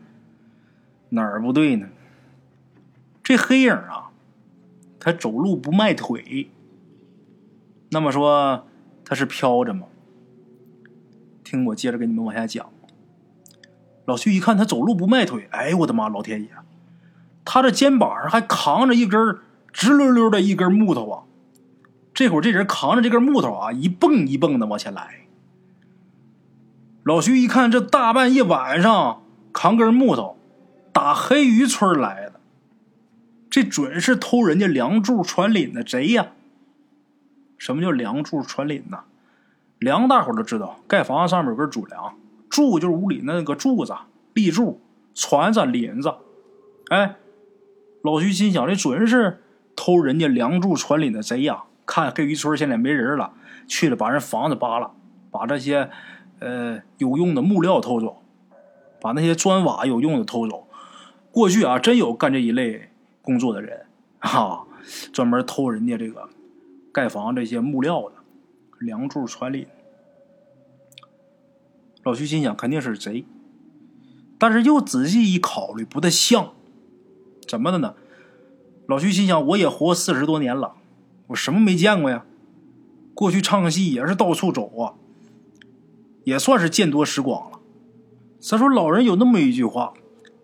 [1.09, 1.87] 哪儿不对呢？
[3.21, 4.11] 这黑影啊，
[4.99, 6.49] 他走路不迈腿。
[7.89, 8.65] 那么说
[9.05, 9.87] 他是飘着吗？
[11.43, 12.69] 听我接着给你们往下讲。
[14.05, 16.49] 老徐一看他走路不迈腿，哎呦我的妈，老天爷！
[17.45, 19.37] 他这肩膀上还扛着一根
[19.71, 21.23] 直溜溜的一根木头啊！
[22.13, 25.25] 这会儿这人扛着这根木头啊，一蹦一蹦的往前来。
[27.03, 30.37] 老徐一看，这大半夜晚上扛根木头，
[30.91, 32.39] 打黑鱼村来的。
[33.49, 36.27] 这准是偷人家梁柱传廪的贼呀！
[37.57, 39.03] 什么叫梁柱传廪呢？
[39.83, 42.15] 梁大伙都知道，盖房子上面有根主梁，
[42.49, 43.93] 柱就是屋里那个柱子、
[44.33, 44.81] 立柱、
[45.13, 46.13] 椽子、廪子，
[46.89, 47.15] 哎，
[48.01, 49.43] 老徐心想，这准是
[49.75, 51.63] 偷人家梁柱传里的贼呀！
[51.85, 53.33] 看黑鱼村现在没人了，
[53.67, 54.91] 去了把人房子扒了，
[55.29, 55.89] 把这些
[56.39, 58.21] 呃有用的木料偷走，
[59.01, 60.65] 把那些砖瓦有用的偷走。
[61.29, 62.89] 过去啊，真有干这一类
[63.21, 63.85] 工作的人，
[64.19, 64.65] 哈，
[65.11, 66.29] 专门偷人家这个
[66.93, 68.13] 盖房这些木料的
[68.83, 69.67] 梁柱传里。
[72.03, 73.25] 老徐心想，肯定是贼，
[74.37, 76.53] 但是又仔细一考虑，不太像。
[77.47, 77.95] 怎么的呢？
[78.87, 80.75] 老徐心想，我也活四十多年了，
[81.27, 82.25] 我什么没见过呀？
[83.13, 84.95] 过去唱戏也是到处走啊，
[86.25, 87.59] 也算是见多识广了。
[88.39, 89.93] 再说老人有那么一句话：“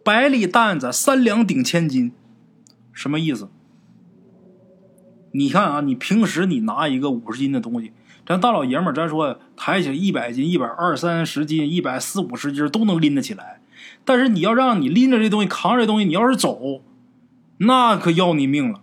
[0.06, 2.14] 百里担子，三两顶千斤。”
[2.94, 3.50] 什么意思？
[5.32, 7.92] 你看啊，你平时你拿一个五十斤的东西。
[8.30, 13.60] 咱大老爷们儿，咱说抬起来一百斤、一百二三十斤、一百四五十斤都能拎得起来。
[14.06, 16.84] 但是你要让你拎着这东西、扛着这东西，你要是走，
[17.58, 18.82] 那可要你命了。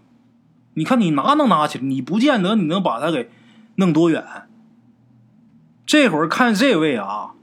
[0.75, 3.31] 你看你拿能拿起来，你不见得你能把它给
[3.77, 4.25] 弄多远。
[5.87, 7.35] 这会儿看这位啊，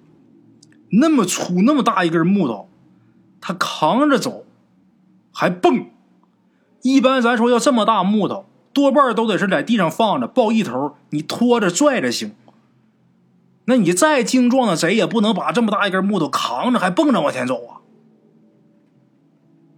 [0.90, 2.68] 那么粗那么大一根木头，
[3.40, 4.44] 他扛着走，
[5.32, 5.86] 还蹦。
[6.82, 8.46] 一般咱说要这么大木头。
[8.74, 12.34] 多半都得是在地上放着，抱一头，你拖着拽着行。
[13.66, 17.80] 那你再精壮的贼也不能把这么大一根木头扛着还蹦着往前走啊！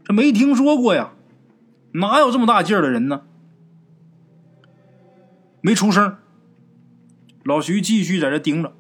[0.04, 1.12] 这没听说过呀，
[1.92, 3.22] 哪有这么大劲儿的人呢？
[5.62, 6.18] 没出声。
[7.44, 8.74] 老徐继续在这盯着。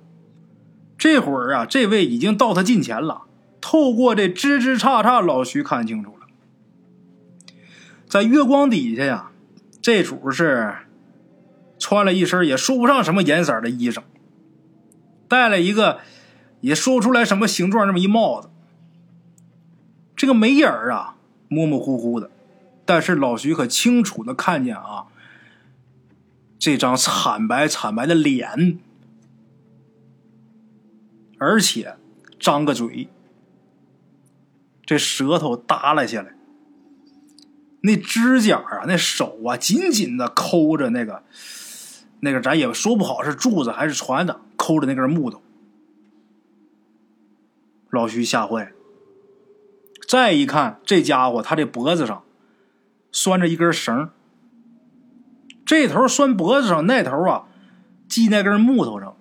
[0.97, 3.23] 这会儿啊，这位已经到他近前了。
[3.61, 6.25] 透过这枝枝杈杈，老徐看清楚了，
[8.07, 9.31] 在月光底下呀。
[9.85, 10.77] 这主是
[11.77, 14.01] 穿了一身也说不上什么颜色的衣裳，
[15.27, 15.99] 戴了一个
[16.61, 18.49] 也说不出来什么形状这么一帽子。
[20.15, 21.17] 这个眉眼啊
[21.49, 22.31] 模模糊糊的，
[22.83, 25.05] 但是老徐可清楚的看见啊
[26.57, 28.79] 这张惨白惨白的脸，
[31.37, 31.95] 而且
[32.39, 33.07] 张个嘴，
[34.83, 36.34] 这舌头耷拉下来。
[37.85, 41.23] 那指甲啊，那手啊，紧紧的抠着那个，
[42.21, 45.41] 那个咱也说不好是柱子还是船的，抠着那根木头。
[47.91, 48.71] 老徐吓坏了。
[50.07, 52.23] 再一看，这家伙他这脖子上
[53.11, 54.09] 拴着一根绳，
[55.63, 57.47] 这头拴脖子上，那头啊
[58.09, 59.15] 系那根木头上。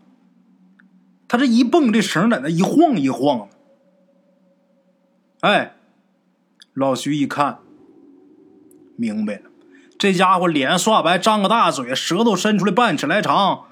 [1.29, 3.49] 他这一蹦，这绳在那一晃一晃的。
[5.41, 5.77] 哎，
[6.73, 7.59] 老徐一看。
[8.97, 9.43] 明白了，
[9.99, 13.65] 这家伙脸刷白，张个大嘴，舌头伸出来半尺来长，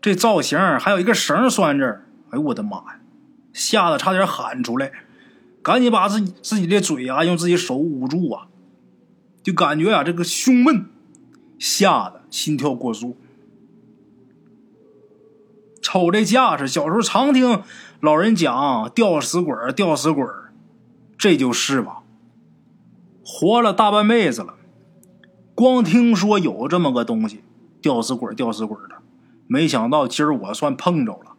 [0.00, 2.06] 这造型还有一个绳拴这儿。
[2.30, 3.00] 哎呦我的妈呀！
[3.52, 4.92] 吓得差点喊出来，
[5.62, 8.48] 赶紧把自己自己的嘴啊用自己手捂住啊，
[9.42, 10.86] 就感觉啊这个胸闷，
[11.58, 13.16] 吓得心跳过速。
[15.80, 17.62] 瞅这架势，小时候常听
[18.00, 20.24] 老人讲吊死鬼吊死鬼
[21.16, 22.02] 这就是吧。
[23.28, 24.54] 活了大半辈子了，
[25.52, 27.42] 光听说有这么个东西，
[27.82, 29.02] 吊死鬼吊死鬼的，
[29.48, 31.32] 没想到今儿我算碰着了。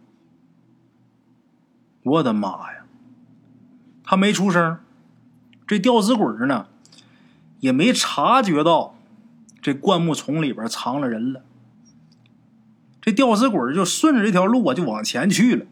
[2.04, 2.86] 我的妈呀！
[4.04, 4.80] 他没出声，
[5.66, 6.68] 这吊死鬼呢，
[7.62, 8.96] 也没察觉到
[9.62, 11.42] 这灌木丛里边藏了人了。
[13.02, 15.66] 这吊死鬼就顺着这条路啊，就往前去了。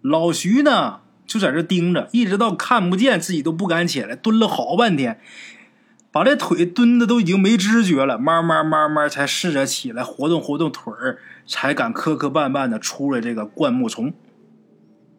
[0.00, 1.02] 老徐呢？
[1.30, 5.20] 就在这盯着，一直到看不见自己都不敢起来，蹲了好半天，
[6.10, 14.12] 把这腿蹲的都已经没知觉了，慢慢慢慢才试着起来，活动活动腿儿，才敢磕磕绊绊的出来这个灌木丛，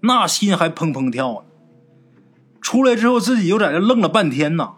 [0.02, 1.47] 那心还砰砰跳呢。
[2.60, 4.74] 出来之后自己又在这愣了半天呐，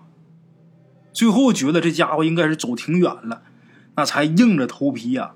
[1.12, 3.42] 最后觉得这家伙应该是走挺远了，
[3.96, 5.32] 那才硬着头皮呀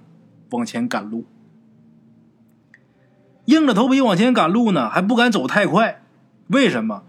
[0.52, 1.26] 往前赶路。
[3.48, 6.02] 硬着头皮往前赶路呢，还不敢走太快，
[6.48, 7.04] 为什么？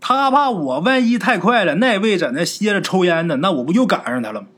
[0.00, 4.48] 他怕我万一太快了，那位在那歇着抽烟呢，那我不就赶上他了吗？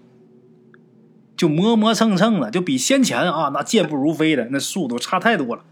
[1.36, 5.62] 就磨磨蹭蹭的，就比先前啊那健步如飞的那速度差太多了，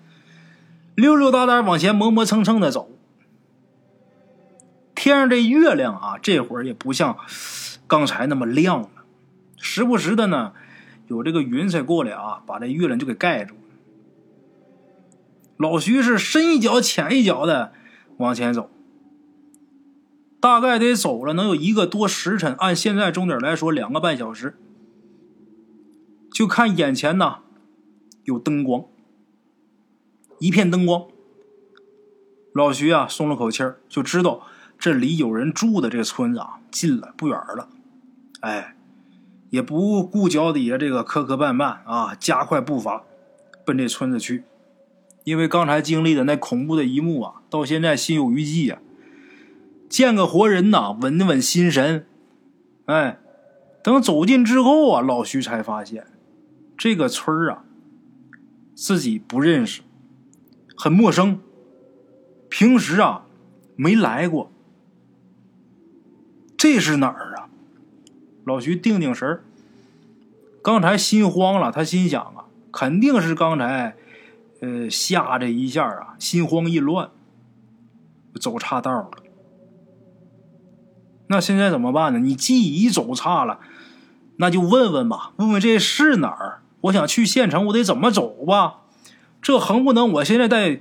[0.95, 2.91] 溜溜达达往前磨磨蹭蹭的走。
[4.95, 7.17] 天上这月亮啊，这会儿也不像
[7.87, 8.89] 刚才那么亮了，
[9.57, 10.53] 时不时的呢，
[11.09, 13.55] 有这个云彩过来啊，把这月亮就给盖住。
[15.57, 17.73] 老徐是深一脚浅一脚的
[18.19, 18.71] 往前走，
[20.41, 24.57] 大概得走了能有一个多时辰，按现在钟点来说，两个半小时。
[26.33, 27.39] 就看眼前呐，
[28.25, 28.87] 有灯光，
[30.41, 31.07] 一片灯光。
[32.53, 34.43] 老徐啊，松了口气儿，就知道
[34.77, 37.69] 这里有人住的这个村子啊，近了不远了。
[38.41, 38.77] 哎，
[39.51, 43.05] 也不顾脚底下这个磕磕绊绊啊，加快步伐
[43.65, 44.43] 奔这村子去。
[45.25, 48.79] 因为刚才经历的那恐怖的一幕啊，到现在心有余悸呀。
[49.89, 52.07] 见个活人呐，稳稳心神。
[52.85, 53.19] 哎，
[53.83, 56.07] 等走近之后啊，老徐才发现，
[56.77, 57.65] 这个村儿啊，
[58.75, 59.81] 自己不认识，
[60.77, 61.41] 很陌生。
[62.51, 63.25] 平时啊，
[63.77, 64.51] 没来过。
[66.57, 67.49] 这是哪儿啊？
[68.45, 69.43] 老徐定定神儿。
[70.63, 73.97] 刚才心慌了，他心想啊，肯定是刚才。
[74.65, 77.11] 呃，吓这一下啊，心慌意乱，
[78.41, 79.11] 走岔道了。
[81.27, 82.19] 那现在怎么办呢？
[82.19, 83.61] 你既已走岔了，
[84.37, 86.63] 那就问问吧，问问这是哪儿？
[86.83, 88.77] 我想去县城，我得怎么走吧？
[89.43, 90.81] 这横不能，我现在在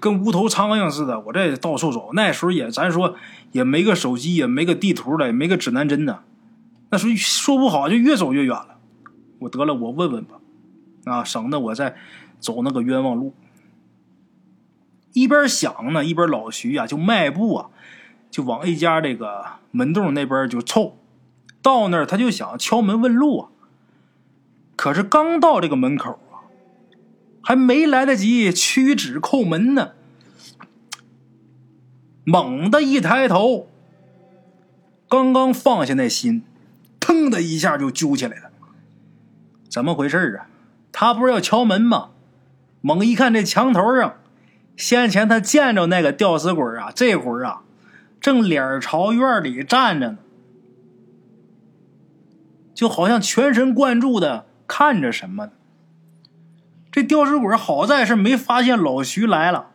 [0.00, 2.12] 跟无头苍蝇似的，我这到处走。
[2.14, 3.16] 那时候也，咱说
[3.52, 6.20] 也没个手机，也没个地图了，也没个指南针呢。
[6.88, 8.78] 那时候说不好就越走越远了。
[9.40, 10.36] 我得了，我问问吧，
[11.04, 11.96] 啊，省得我再。
[12.40, 13.34] 走那个冤枉路，
[15.12, 17.70] 一边想呢，一边老徐啊就迈步啊，
[18.30, 20.96] 就往一家这个门洞那边就凑。
[21.62, 23.48] 到那儿他就想敲门问路啊，
[24.76, 26.48] 可是刚到这个门口啊，
[27.42, 29.92] 还没来得及屈指叩门呢，
[32.24, 33.68] 猛地一抬头，
[35.06, 36.42] 刚刚放下那心，
[36.98, 38.50] 腾的一下就揪起来了。
[39.68, 40.48] 怎么回事啊？
[40.92, 42.10] 他不是要敲门吗？
[42.80, 44.16] 猛一看，这墙头上，
[44.76, 47.62] 先前他见着那个吊死鬼啊，这会儿啊，
[48.20, 50.18] 正脸朝院里站着呢，
[52.74, 55.50] 就好像全神贯注的看着什么。
[56.90, 59.68] 这吊死鬼好在是没发现老徐来了，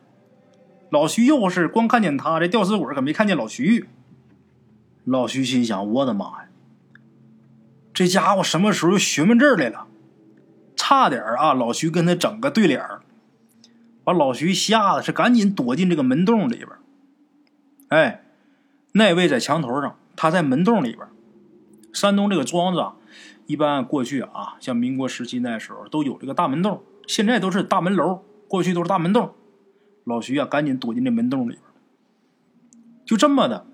[0.90, 3.88] 老徐又是光看见他，这吊死鬼可没看见老徐。
[5.04, 6.50] 老徐心想：我的妈呀，
[7.94, 9.86] 这家伙什么时候询问这儿来了？
[10.88, 11.52] 差点啊！
[11.52, 12.80] 老徐跟他整个对脸
[14.04, 16.70] 把老徐吓得是赶紧躲进这个门洞里边。
[17.88, 18.24] 哎，
[18.92, 21.08] 那位在墙头上，他在门洞里边。
[21.92, 22.98] 山东这个庄子啊，
[23.48, 29.34] 一般过去啊，像民国时期那时候都有这个大门洞，现在都是大门楼，过去都是大门洞。
[30.04, 31.62] 老徐啊，赶紧躲进这门洞里边。
[33.04, 33.66] 就这么的，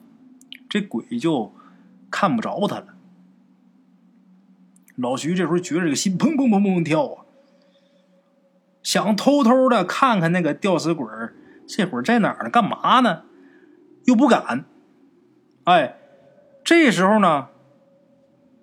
[0.70, 1.54] 这鬼就
[2.10, 2.96] 看不着他了。
[4.96, 7.26] 老徐这时候觉得这个心砰砰砰砰跳啊，
[8.84, 11.08] 想偷偷的看看那个吊死鬼
[11.68, 12.50] 这会儿在哪儿呢？
[12.50, 13.24] 干嘛呢？
[14.06, 14.66] 又不敢。
[15.64, 15.98] 哎，
[16.64, 17.48] 这时候呢，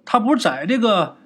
[0.05, 1.17] 他不是在这个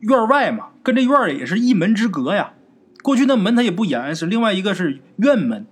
[0.00, 2.54] 院外嘛，跟这院里也是一门之隔呀。
[3.02, 5.66] 过去那门他也不严实，另外一个是院门，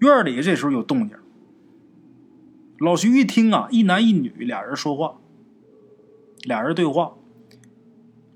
[0.00, 1.16] 院里这时候有动静。
[2.78, 5.16] 老徐一听啊，一男一女俩人说话，
[6.42, 7.14] 俩人对话。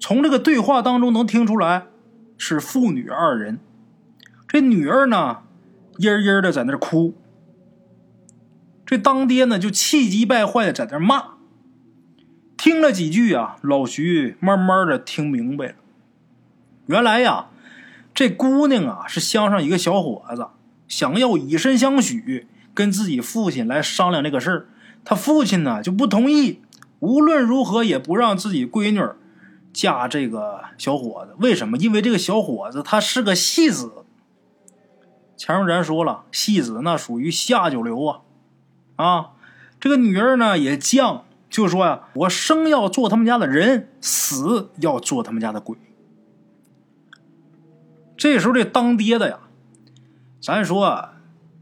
[0.01, 1.87] 从这个对话当中能听出来，
[2.37, 3.59] 是父女二人。
[4.47, 5.39] 这女儿呢，
[5.99, 7.15] 嘤嘤的在那哭。
[8.87, 11.25] 这当爹呢，就气急败坏的在那骂。
[12.57, 15.75] 听了几句啊，老徐慢慢的听明白了。
[16.87, 17.49] 原来呀，
[18.15, 20.47] 这姑娘啊是乡上一个小伙子，
[20.89, 24.69] 想要以身相许，跟自己父亲来商量这个事儿。
[25.05, 26.61] 他父亲呢就不同意，
[27.01, 29.01] 无论如何也不让自己闺女。
[29.79, 31.79] 嫁这个小伙子，为什么？
[31.79, 34.05] 因为这个小伙子他是个戏子。
[35.37, 38.23] 前面咱说了，戏子那属于下九流啊，
[38.97, 39.31] 啊，
[39.79, 45.79] 这个女儿呢也犟，就说呀，我生要做他们家的人，死要做他们家的鬼。
[48.17, 49.39] 这时候这当爹的呀，
[50.43, 51.13] 咱说啊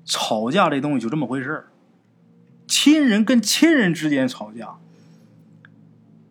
[0.07, 1.67] 吵架这东西就这么回事
[2.67, 4.79] 亲人跟亲人之间吵架。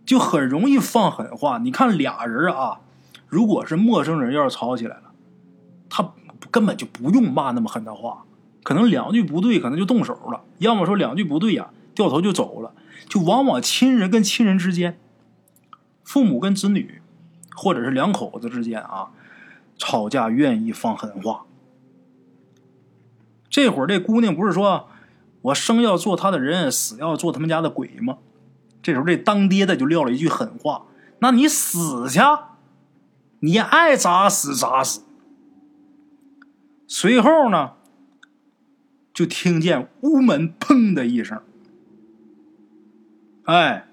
[0.05, 1.57] 就很容易放狠话。
[1.57, 2.81] 你看俩人啊，
[3.27, 5.11] 如果是陌生人，要是吵起来了，
[5.89, 6.13] 他
[6.51, 8.25] 根本就不用骂那么狠的话，
[8.63, 12.73] 可能两句不对，可能就动手了；要么说两句不对呀，掉头就走了。
[13.07, 14.97] 就往往亲人跟亲人之间，
[16.03, 17.01] 父母跟子女，
[17.55, 19.11] 或者是两口子之间啊，
[19.77, 21.45] 吵架愿意放狠话。
[23.47, 24.87] 这会儿这姑娘不是说
[25.43, 28.17] 我生要做他的人，死要做他们家的鬼吗？
[28.85, 30.85] 这时候，这当爹的就撂了一句狠话
[31.17, 32.19] ：“那你死去，
[33.39, 35.01] 你爱咋死咋死。”
[36.85, 37.71] 随后呢，
[39.11, 41.41] 就听见屋门砰的一声。
[43.45, 43.87] 哎，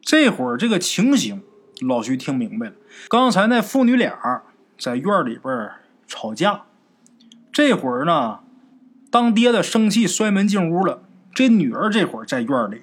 [0.00, 1.42] 这会儿这个情形，
[1.82, 2.76] 老徐听明白了。
[3.10, 4.42] 刚才那父女俩
[4.78, 5.72] 在院里边
[6.06, 6.62] 吵架，
[7.52, 8.40] 这会儿呢，
[9.10, 11.02] 当爹的生气摔门进屋了，
[11.34, 12.80] 这女儿这会儿在院里。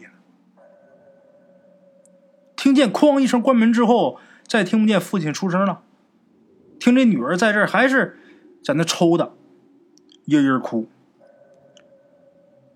[2.60, 5.82] 听见哐一声关门之后，再听不见父亲出声了。
[6.78, 8.20] 听这女儿在这儿还是
[8.62, 9.32] 在那抽的，
[10.28, 10.90] 嘤嘤哭。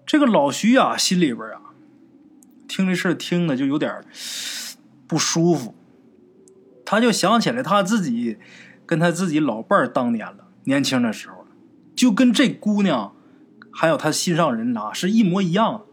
[0.06, 1.76] 这个老徐啊，心里边啊，
[2.66, 4.06] 听这事听的就有点
[5.06, 5.76] 不舒服。
[6.86, 8.38] 他就想起来他自己
[8.86, 11.46] 跟他自己老伴儿当年了，年轻的时候，
[11.94, 13.14] 就跟这姑娘。
[13.70, 15.84] 还有他心上人呐，是一模一样。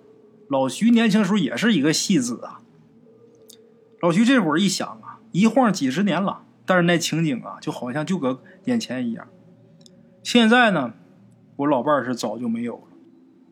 [0.48, 2.59] 老徐年轻时候也是一个戏子啊。
[4.00, 9.28] 老徐这会儿一想啊，一晃几十年了，但是那情景啊，就好像就搁眼前一样。
[10.22, 10.94] 现在呢，
[11.56, 12.82] 我老伴儿是早就没有了，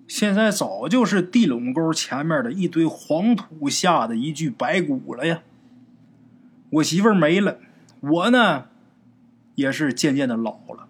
[0.06, 5.42] 现在早就是地垄沟前面的一堆黄土下的一具白骨了呀。
[6.70, 7.58] 我媳妇儿没了，
[8.00, 8.66] 我呢，
[9.54, 10.88] 也是渐渐的老了。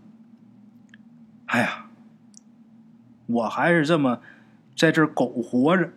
[1.46, 1.86] 哎呀！
[3.26, 4.20] 我还是这么
[4.74, 5.92] 在这苟活着。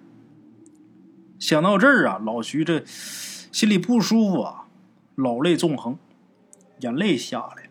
[1.39, 2.83] 想到这儿啊，老徐这
[3.51, 4.65] 心里不舒服啊，
[5.15, 5.97] 老泪纵横，
[6.79, 7.69] 眼泪下来了。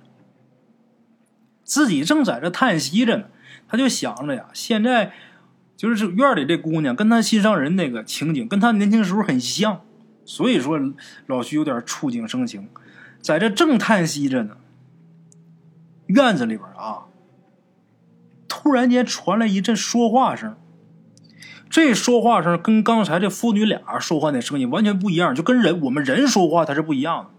[1.64, 3.24] 自己正在这叹息着呢，
[3.68, 5.12] 他就想着呀，现在
[5.76, 9.80] 就是院里这姑娘跟他心上人那个情景，跟他年轻时候很像，
[10.24, 10.78] 所以说
[11.26, 12.68] 老徐有点触景生情，
[13.20, 14.56] 在这正叹息着呢，
[16.06, 17.06] 院子里边啊。
[18.52, 20.56] 突然间传来一阵说话声，
[21.70, 27.30] 这说话声跟刚才这父女俩说话的声音完全不一样，就跟人我们人说话它是不一样的。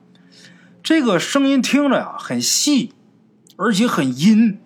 [0.81, 2.93] 这个声音听着呀很细，
[3.57, 4.57] 而且很阴，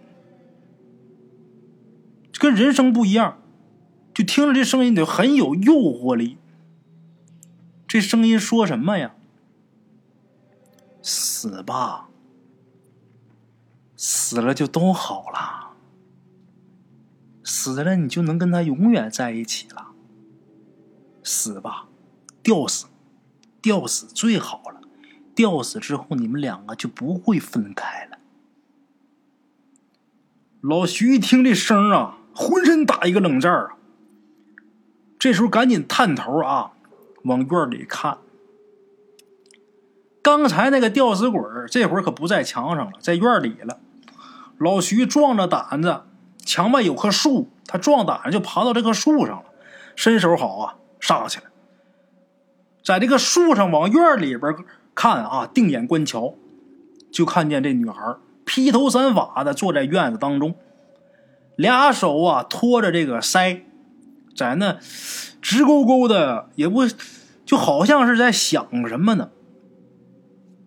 [2.38, 3.40] 跟人声不一样，
[4.14, 6.38] 就听着这声音就很有诱惑力。
[7.88, 9.16] 这声音说什么呀？
[11.02, 12.10] 死吧，
[13.98, 15.65] 死了就都好了。
[17.48, 19.92] 死了，你就能跟他永远在一起了。
[21.24, 21.88] 死吧，
[22.42, 22.88] 吊死，
[23.62, 24.82] 吊死最好了。
[25.36, 28.18] 吊死之后，你们两个就不会分开了。
[30.62, 33.78] 老徐一听这声啊，浑身打一个冷战啊。
[35.20, 36.72] 这时候赶紧探头啊，
[37.26, 38.18] 往院里看。
[40.24, 41.40] 刚才那个吊死鬼
[41.70, 43.80] 这会儿可不在墙上了，在院里了。
[44.58, 46.02] 老徐壮着胆子。
[46.46, 49.46] 墙外有棵树，他壮胆就爬到这棵树上了，
[49.96, 51.46] 身手好啊，上去了，
[52.84, 54.56] 在这个树上往院里边
[54.94, 56.36] 看啊，定眼观瞧，
[57.12, 58.16] 就看见这女孩
[58.46, 60.56] 披头散发的坐在院子当中，
[61.56, 63.62] 俩手啊托着这个腮，
[64.36, 64.78] 在那
[65.42, 66.84] 直勾勾的，也不
[67.44, 69.32] 就好像是在想什么呢？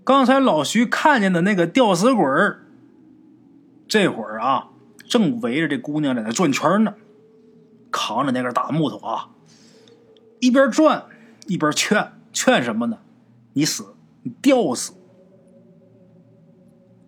[0.02, 2.24] 刚才老徐看见的那个吊死鬼
[3.86, 4.70] 这会儿啊。
[5.08, 6.94] 正围着这姑娘在那转圈呢，
[7.90, 9.30] 扛着那根大木头啊，
[10.40, 11.06] 一边转
[11.46, 12.98] 一边劝劝什么呢？
[13.54, 14.92] 你死，你吊死。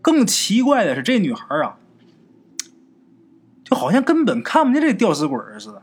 [0.02, 1.76] 更奇怪的是，这女孩啊，
[3.62, 5.82] 就好像根本看不见这吊死鬼似的。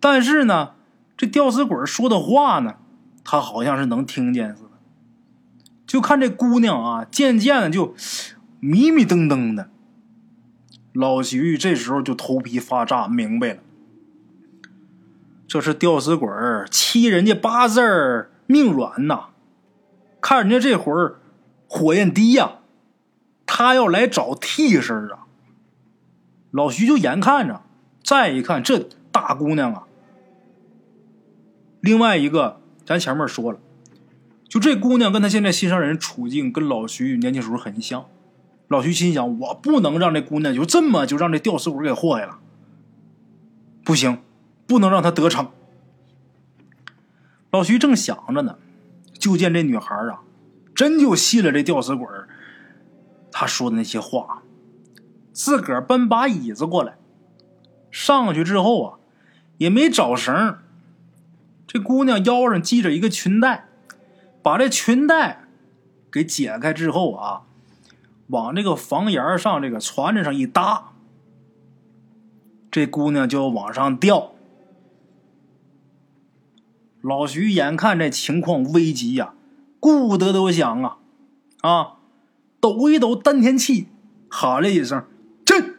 [0.00, 0.72] 但是呢，
[1.16, 2.76] 这吊死鬼说的话呢，
[3.22, 4.70] 她好像是能听见似的。
[5.86, 7.94] 就看这姑娘啊，渐渐的就
[8.58, 9.68] 迷迷瞪瞪的。
[10.96, 13.58] 老徐这时候就头皮发炸，明白了，
[15.46, 16.26] 这是吊死鬼
[16.70, 19.26] 欺人家八字儿命软呐！
[20.22, 21.16] 看人家这会儿
[21.68, 22.60] 火焰低呀，
[23.44, 25.26] 他要来找替身啊！
[26.50, 27.60] 老徐就眼看着，
[28.02, 29.82] 再一看这大姑娘啊，
[31.80, 33.58] 另外一个咱前面说了，
[34.48, 38.06] 就这姑娘跟他现在心上人处境跟老徐年轻时候很像。
[38.68, 42.40] 老徐心想：“我不能让这姑娘就这么就让这吊死鬼给祸害了，
[43.84, 44.18] 不行，
[44.66, 45.50] 不能让她得逞。”
[47.52, 48.58] 老徐正想着呢，
[49.12, 50.22] 就见这女孩啊，
[50.74, 52.28] 真就信了这吊死鬼儿
[53.30, 54.42] 他说的那些话，
[55.32, 56.96] 自个儿搬把椅子过来，
[57.92, 58.98] 上去之后啊，
[59.58, 60.58] 也没找绳。
[61.68, 63.68] 这姑娘腰上系着一个裙带，
[64.42, 65.44] 把这裙带
[66.10, 67.42] 给解开之后啊。
[68.28, 70.92] 往这个房檐上这个船子上一搭，
[72.70, 74.32] 这姑娘就往上吊。
[77.00, 79.34] 老徐眼看这情况危急呀，
[79.78, 80.98] 顾不得都想啊，
[81.60, 81.98] 啊，
[82.58, 83.86] 抖一抖丹田气，
[84.28, 85.06] 喊了一声
[85.46, 85.76] “震”，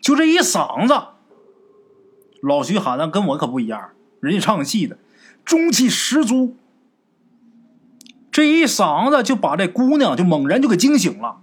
[0.00, 0.94] 就这一嗓子。
[2.42, 4.98] 老徐喊的跟我可不一样，人家唱戏的，
[5.44, 6.56] 中气十足。
[8.34, 11.36] 这一嗓子就把这姑娘就猛然就给惊醒了，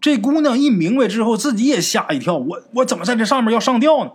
[0.00, 4.12] 这姑娘一明白之后，自己也吓一跳，我我怎么在这上面要上吊呢？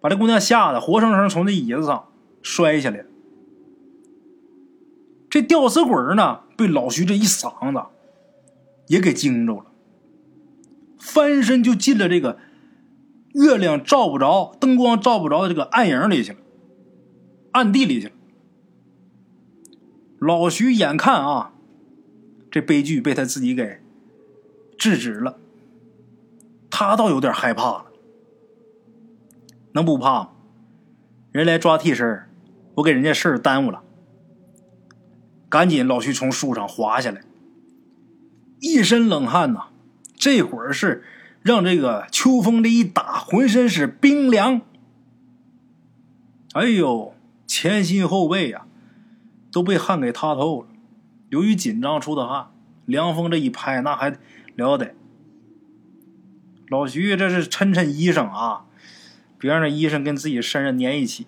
[0.00, 2.04] 把这姑娘吓得活生生从这椅子上
[2.42, 3.04] 摔下来。
[5.28, 7.82] 这吊死鬼呢，被老徐这一嗓子
[8.86, 9.64] 也给惊着了，
[10.96, 12.38] 翻身就进了这个
[13.32, 16.38] 月亮照不着、灯光照不着的这个暗影里去了，
[17.50, 18.12] 暗地里去了。
[20.20, 21.52] 老徐眼看啊，
[22.50, 23.80] 这悲剧被他自己给
[24.76, 25.38] 制止了，
[26.70, 27.86] 他倒有点害怕了。
[29.72, 30.30] 能不怕吗？
[31.32, 32.28] 人来抓替身，
[32.74, 33.82] 我给人家事儿耽误了。
[35.48, 37.22] 赶紧，老徐从树上滑下来，
[38.60, 39.68] 一身冷汗呐。
[40.16, 41.02] 这会儿是
[41.40, 44.60] 让这个秋风这一打，浑身是冰凉。
[46.52, 47.14] 哎呦，
[47.46, 48.66] 前心后背呀
[49.50, 50.68] 都被汗给塌透了。
[51.28, 52.50] 由于紧张出的汗，
[52.86, 54.18] 凉风这一拍，那还
[54.56, 54.94] 了得。
[56.68, 58.64] 老徐这是抻抻衣裳啊，
[59.38, 61.26] 别让这衣裳跟自己身上粘一起。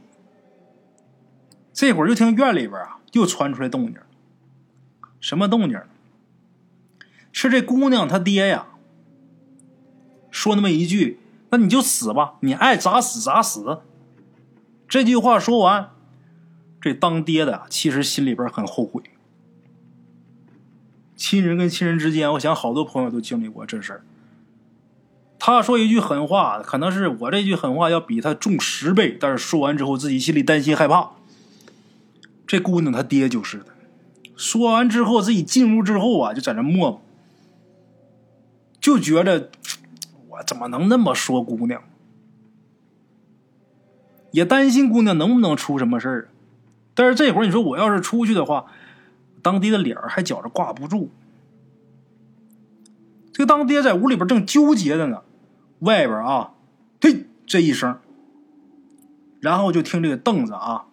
[1.73, 3.97] 这会儿就听院里边啊又传出来动静。
[5.21, 5.81] 什么动静？
[7.33, 8.67] 是这姑娘她爹呀，
[10.31, 11.19] 说那么一句
[11.51, 13.81] ：“那你就死吧，你爱咋死咋死。”
[14.87, 15.91] 这句话说完，
[16.83, 19.01] 这当爹的其实心里边很后悔。
[21.15, 24.05] 亲人跟亲人之间，我想好多朋友都经历过这事儿。
[25.39, 31.13] 他说一句狠话，可能是我这句狠话要比他重十倍，但是说完之后自己心里担心害怕。
[32.47, 33.67] 这姑娘她爹就是的。
[34.37, 37.01] 说完之后，自己进屋之后啊，就在那磨，
[38.81, 39.51] 就觉着
[40.29, 41.81] 我怎么能那么说姑娘？
[44.33, 46.29] 也担心姑娘能不能出什么事儿。
[46.95, 48.67] 但是这会儿你说我要是出去的话，
[49.43, 51.11] 当爹的脸儿还觉着挂不住。
[53.33, 55.23] 这个当爹在屋里边正纠结着呢，
[55.81, 56.53] 外边啊，
[57.01, 57.99] 嘿这一声，
[59.41, 60.87] 然后就听这个凳子啊，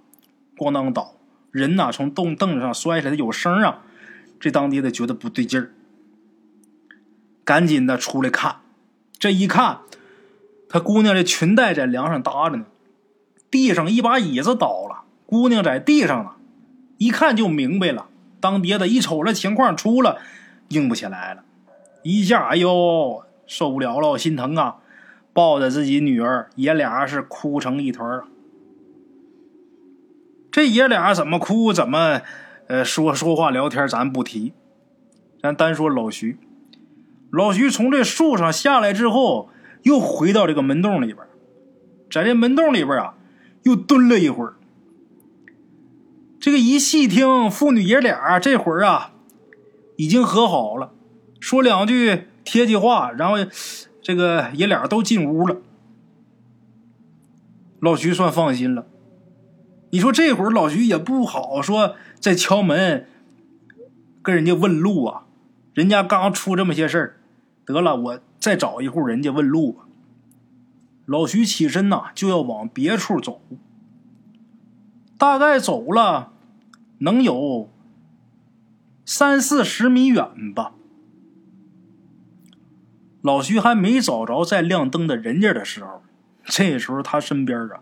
[0.57, 1.15] 咣当倒。
[1.51, 3.81] 人呐，从凳凳子上摔下来，有声啊！
[4.39, 5.73] 这当爹的觉得不对劲儿，
[7.43, 8.57] 赶紧的出来看。
[9.17, 9.79] 这一看，
[10.69, 12.65] 他姑娘这裙带在梁上搭着呢，
[13.49, 16.31] 地上一把椅子倒了，姑娘在地上呢，
[16.97, 18.07] 一看就明白了。
[18.39, 20.17] 当爹的一瞅这情况，出了，
[20.69, 21.43] 硬不起来了，
[22.01, 24.77] 一下，哎呦，受不了了，心疼啊！
[25.31, 28.23] 抱着自己女儿，爷俩是哭成一团啊。
[30.51, 32.21] 这爷俩怎么哭怎么，
[32.65, 34.53] 呃，说说话聊天，咱不提，
[35.43, 36.39] 咱单说老徐。
[37.29, 39.49] 老徐从这树上下来之后，
[39.83, 41.17] 又回到这个门洞里边，
[42.09, 43.13] 在这门洞里边啊，
[43.61, 44.55] 又蹲了一会儿。
[46.39, 49.11] 这个一细听，父女爷俩这会儿啊，
[49.97, 50.93] 已经和好了，
[51.41, 53.35] 说两句贴心话，然后
[54.01, 55.57] 这个爷俩都进屋了。
[57.81, 58.87] 老徐算放心了。
[59.91, 63.07] 你说这会儿老徐也不好说，再敲门
[64.21, 65.25] 跟人家问路啊，
[65.73, 67.17] 人家刚出这么些事儿，
[67.65, 69.85] 得了，我再找一户人家问路吧。
[71.05, 73.41] 老徐起身呐，就要往别处走，
[75.19, 76.31] 大概走了
[76.99, 77.69] 能有
[79.05, 80.71] 三四十米远吧。
[83.21, 86.01] 老徐还没找着在亮灯的人家的时候，
[86.45, 87.81] 这时候他身边啊。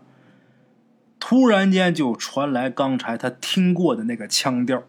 [1.20, 4.82] 突然间就传来刚才他听过的那个腔调，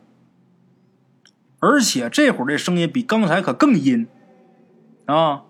[1.59, 4.07] 而且这会儿这声音比刚才可更阴
[5.05, 5.43] 啊！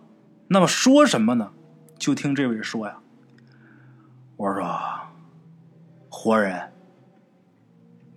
[0.47, 1.51] 那么说什么呢？
[1.97, 2.97] 就听这位说呀
[4.37, 4.79] ：“我说，
[6.09, 6.68] 活人，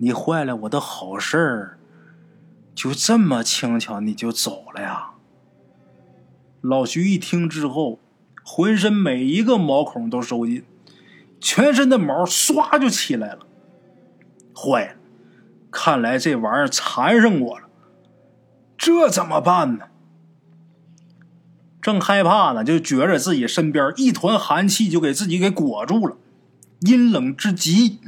[0.03, 1.78] 你坏了我的好事儿，
[2.74, 5.11] 就这么轻巧你就走了呀？”
[6.61, 8.00] 老徐一听之后，
[8.42, 10.64] 浑身每一个毛孔都收紧。
[11.40, 13.46] 全身的毛唰就起来了，
[14.57, 14.96] 坏了！
[15.70, 17.68] 看来这玩意儿缠上我了，
[18.76, 19.86] 这怎么办呢？
[21.80, 26.16] 正害怕呢，就觉着自己身边一团寒气就给自己给裹住了，
[26.80, 28.00] 阴冷之极。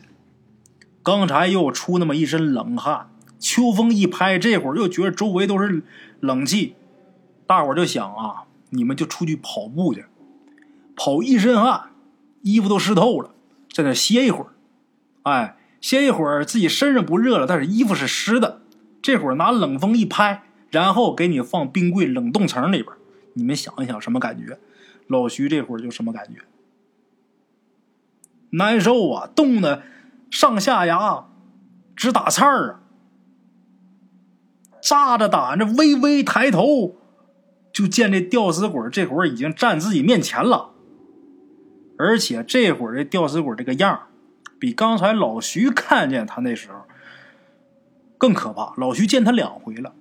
[1.04, 5.84] 刚才又出那么一身冷汗，秋风一拍，这会儿又觉得周围都是
[6.18, 6.74] 冷气。
[7.46, 10.06] 大伙儿就想啊，你们就出去跑步去，
[10.96, 11.90] 跑一身汗。
[12.40, 13.34] 衣服都湿透了，
[13.72, 14.52] 在那歇一会儿，
[15.22, 18.62] 哎，歇一会儿，自己身上不热了，但是衣服是湿的。
[19.00, 22.94] 这会儿拿冷风一拍，然后给你放冰柜冷冻层里边，
[23.34, 24.58] 你们想一想什么感觉？
[25.06, 26.40] 老徐这会儿就什么感觉？
[28.50, 29.82] 难受啊，冻的
[30.34, 31.26] 上下牙
[31.94, 32.80] 直打颤儿啊，
[34.82, 36.96] 扎着胆着微微抬头，
[37.72, 40.70] 就见这吊死鬼这会儿已经站自己面前了，
[41.96, 44.08] 而且这会儿这吊死鬼这个样
[44.58, 46.78] 比刚才老徐看见他那时候
[48.18, 48.74] 更可怕。
[48.76, 49.94] 老徐见他两回了，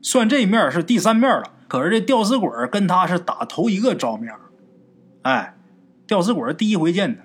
[0.00, 1.50] 算这面是第三面了。
[1.66, 4.32] 可是这吊死鬼跟他是打头一个照面，
[5.22, 5.56] 哎，
[6.06, 7.24] 吊死鬼第一回见他。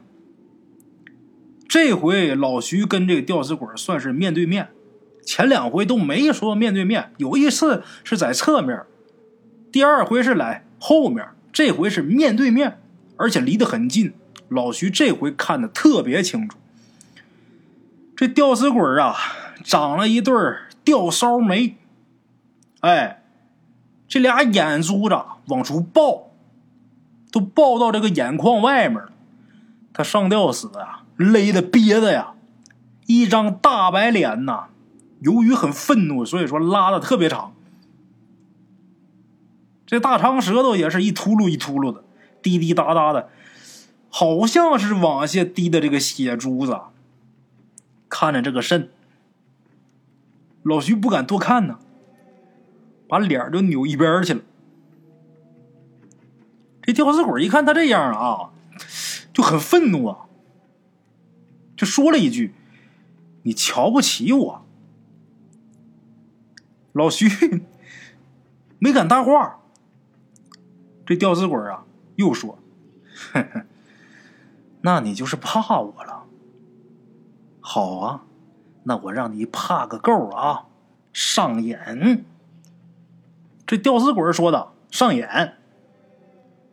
[1.68, 4.70] 这回老徐跟这个吊死鬼算是面对面，
[5.26, 8.84] 前两回都没说面对面，有一次是在侧面。
[9.72, 12.80] 第二回是来后面，这回是面对面，
[13.18, 14.13] 而且离得很近。
[14.47, 16.57] 老徐这回看的特别清楚。
[18.15, 19.15] 这吊死鬼啊，
[19.63, 20.34] 长了一对
[20.86, 21.76] 吊梢眉，
[22.80, 23.24] 哎，
[24.07, 25.15] 这俩眼珠子
[25.49, 26.32] 往出爆，
[27.30, 29.11] 都爆到这个眼眶外面了。
[29.93, 32.34] 他上吊死啊，勒的憋的呀，
[33.07, 34.68] 一张大白脸呐，
[35.20, 37.53] 由于很愤怒，所以说拉的特别长。
[39.86, 42.03] 这大长舌头也是一秃噜一秃噜的，
[42.41, 43.30] 滴滴答答的，
[44.09, 46.80] 好像是往下滴的这个血珠子。
[48.09, 48.89] 看着这个肾，
[50.63, 51.80] 老徐不敢多看呢，
[53.07, 54.41] 把脸就扭一边去了。
[56.82, 58.51] 这吊死鬼一看他这样啊，
[59.34, 60.26] 就很愤怒啊，
[61.78, 62.53] 就说了一句
[63.43, 64.65] ：“你瞧不起我。”
[66.91, 67.63] 老徐
[68.80, 69.59] 没敢搭话。
[71.05, 72.59] 这吊死鬼啊，又说
[73.32, 73.65] ：“呵呵，
[74.82, 76.25] 那你就是怕我了。
[77.61, 78.23] 好啊，
[78.84, 80.65] 那我让你怕个够啊！
[81.13, 81.78] 上瘾。”
[83.65, 85.25] 这吊死鬼说的上瘾。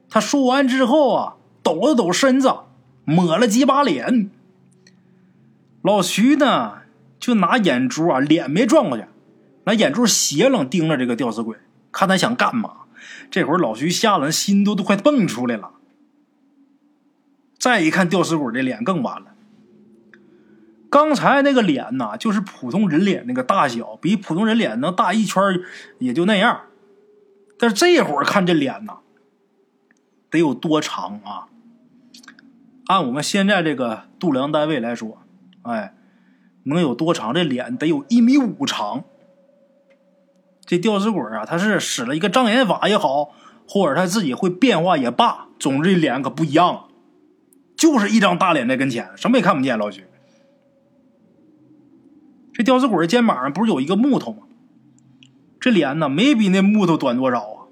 [0.09, 2.53] 他说完之后啊，抖了抖身子，
[3.05, 4.31] 抹了几把脸。
[5.85, 6.79] 老徐呢，
[7.21, 9.05] 就拿眼珠啊，脸没转过去，
[9.65, 11.59] 拿眼珠斜楞盯着这个吊死鬼，
[11.93, 12.71] 看他想干嘛。
[13.31, 15.73] 这会儿老徐吓得心都都快蹦出来了。
[17.59, 19.35] 再一看吊死鬼的脸更完了。
[20.89, 25.43] 刚才那个脸呐，就是普通人脸那个大小，比普通人脸能大一圈，
[25.99, 26.63] 也就那样。
[27.59, 29.01] 但是这会儿看这脸呐，
[30.31, 31.49] 得有多长啊？
[32.87, 35.19] 按我们现在这个度量单位来说，
[35.65, 35.95] 哎，
[36.63, 37.35] 能有多长？
[37.35, 39.05] 这脸得有一米五长。
[40.65, 43.33] 这吊死鬼啊，他是使了一个障眼法也好，
[43.69, 46.89] 或者他自己会变化也罢，总之脸可不一样，
[47.77, 49.79] 就是一张大脸在跟前，什么也看不见。
[49.79, 50.05] 老徐，
[52.53, 54.45] 这吊死鬼肩膀上不是有一个木头吗？
[55.61, 57.69] 这脸呢，没比那木头短多少啊！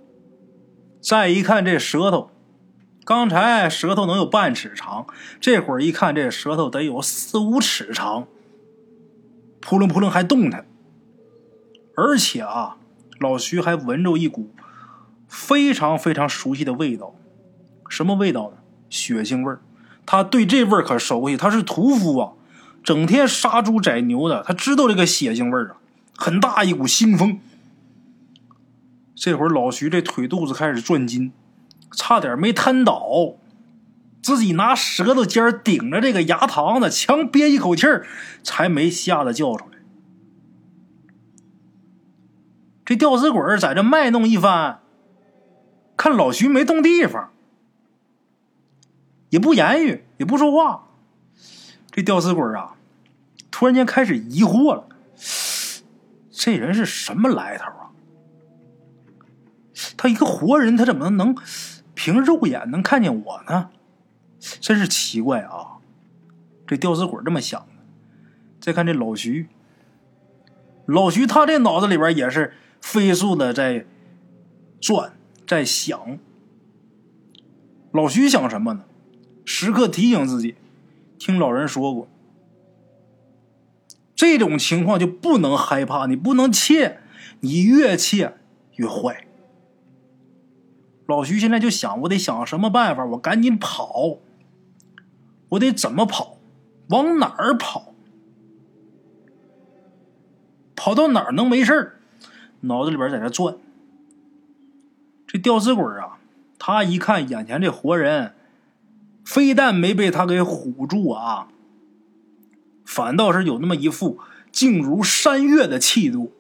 [1.01, 2.32] 再一看这舌头，
[3.05, 5.07] 刚才舌头能有半尺长，
[5.40, 8.26] 这会儿一看这舌头得有四五尺长，
[9.61, 10.66] 扑棱扑棱还动弹，
[11.96, 12.76] 而且啊。
[13.20, 14.50] 老徐还闻着一股
[15.28, 17.14] 非常非常熟悉的味道，
[17.88, 18.57] 什么味道呢？
[18.90, 19.61] 血腥味儿。
[20.05, 22.32] 他对这味儿可熟悉，他是屠夫啊，
[22.82, 25.76] 整天杀猪宰牛的，他知道这个血腥味儿啊，
[26.16, 27.38] 很大一股腥风。
[29.14, 31.32] 这会儿老徐这腿肚子开始转筋，
[31.93, 33.34] 差点没瘫倒，
[34.22, 38.07] 自己拿舌头尖顶着这个牙膛子，强憋一口气儿，
[38.43, 39.78] 才没吓得叫出来。
[42.84, 44.80] 这吊死鬼在这卖弄一番，
[45.97, 47.30] 看老徐没动地方，
[49.30, 50.88] 也不言语，也不说话。
[51.90, 52.74] 这吊死鬼啊，
[53.51, 54.88] 突然间开始疑惑了：
[56.30, 57.90] 这人是什么来头啊？
[59.97, 61.36] 他一个活人，他怎么能
[62.03, 63.70] 凭肉眼能看见我呢？
[64.61, 65.78] 真是奇怪啊！
[66.66, 67.68] 这吊死鬼这么想的。
[68.61, 69.46] 再看这老徐，
[70.84, 72.55] 老徐他这脑子里边也是。
[72.80, 73.86] 飞速的在
[74.80, 75.12] 转，
[75.46, 76.18] 在想。
[77.92, 78.84] 老徐想什么呢？
[79.44, 80.57] 时刻提醒自己，
[81.20, 82.09] 听老人说过，
[84.16, 86.98] 这种情况就不能害怕，你不能怯，
[87.38, 88.34] 你越怯
[88.74, 89.28] 越坏。
[91.07, 94.18] 老徐现在就想，我得想什么办法，我赶紧跑，
[95.50, 96.38] 我得怎么跑，
[96.88, 97.94] 往哪儿跑，
[100.76, 101.98] 跑到哪儿能没事儿？
[102.61, 103.57] 脑子里边在那转，
[105.26, 106.18] 这吊死鬼啊，
[106.59, 108.34] 他一看眼前这活人，
[109.24, 111.48] 非但没被他给唬住啊，
[112.84, 114.20] 反倒是有那么一副
[114.53, 116.32] 静如山岳的气度。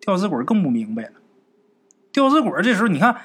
[0.00, 1.12] 吊死鬼更不明白了，
[2.10, 3.20] 吊死鬼这时候你看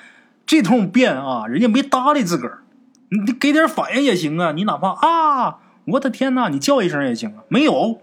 [0.46, 2.64] 这通变啊，人家没搭理自个儿，
[3.10, 8.00] 你给点反应也行啊，你哪怕啊，我的天哪，你叫一声也行啊，没有，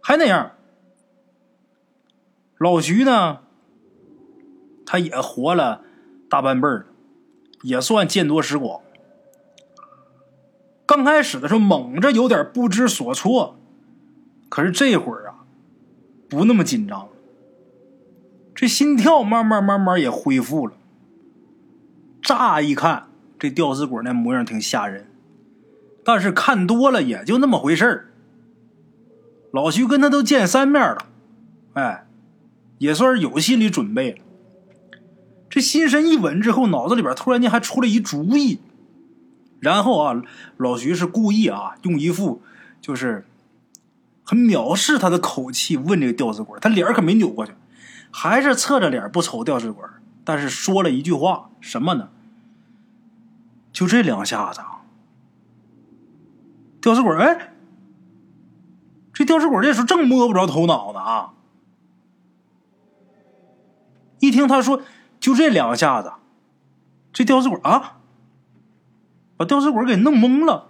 [0.00, 0.52] 还那样。
[2.58, 3.40] 老徐呢，
[4.86, 5.82] 他也活了
[6.30, 6.86] 大半辈儿，
[7.62, 8.80] 也算见多识广。
[10.86, 13.56] 刚开始的时候猛着有点不知所措，
[14.48, 15.44] 可是这会儿啊，
[16.28, 17.08] 不那么紧张，
[18.54, 20.74] 这心跳慢慢慢慢也恢复了。
[22.24, 23.06] 乍一看，
[23.38, 25.06] 这吊死鬼那模样挺吓人，
[26.02, 28.10] 但是看多了也就那么回事儿。
[29.52, 31.06] 老徐跟他都见三面了，
[31.74, 32.06] 哎，
[32.78, 34.22] 也算是有心理准备。
[35.50, 38.58] 这心神一稳之后，脑子里边突然间还出了一主意。
[39.60, 40.22] 然后啊，
[40.56, 42.42] 老徐是故意啊，用一副
[42.80, 43.26] 就是
[44.24, 47.52] 很藐视他的口气问这个吊死鬼，他脸可没扭过去，
[48.10, 49.84] 还是侧着脸不瞅吊死鬼，
[50.24, 52.08] 但是说了一句话，什么呢？
[53.74, 54.62] 就这两下子，
[56.80, 57.52] 吊死鬼哎，
[59.12, 61.34] 这吊死鬼这时候正摸不着头脑呢啊！
[64.20, 64.80] 一听他说
[65.18, 66.12] 就这两下子，
[67.12, 67.98] 这吊死鬼啊！
[69.36, 70.68] 把吊死鬼给弄懵了，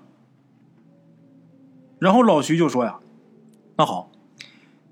[1.98, 2.98] 然后老徐就说：“呀，
[3.76, 4.10] 那好，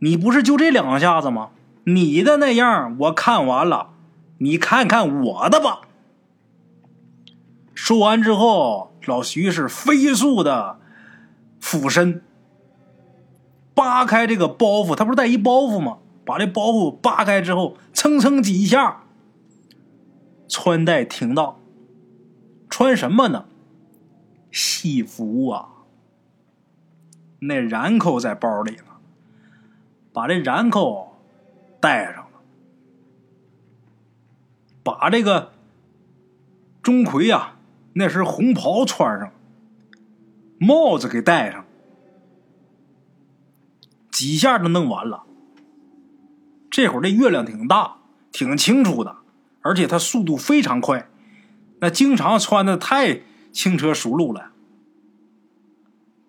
[0.00, 1.48] 你不是就这两下子吗？
[1.84, 3.94] 你的那样我看完了，
[4.38, 5.80] 你看看我的吧。”
[7.84, 10.78] 说完之后，老徐是飞速的
[11.58, 12.22] 俯身，
[13.74, 15.98] 扒开这个包袱，他不是带一包袱吗？
[16.24, 19.02] 把这包袱扒开之后，蹭蹭几下，
[20.48, 21.56] 穿戴停当，
[22.70, 23.46] 穿什么呢？
[24.52, 25.68] 戏服啊，
[27.40, 28.84] 那髯口在包里呢，
[30.12, 31.16] 把这髯口
[31.80, 32.38] 戴上了，
[34.84, 35.50] 把这个
[36.80, 37.56] 钟馗呀
[37.94, 39.32] 那身红袍穿上，
[40.58, 41.64] 帽子给戴上，
[44.10, 45.24] 几下就弄完了。
[46.70, 47.98] 这会儿这月亮挺大，
[48.30, 49.16] 挺清楚的，
[49.60, 51.08] 而且他速度非常快，
[51.80, 53.22] 那经常穿的太。
[53.52, 54.50] 轻车熟路了，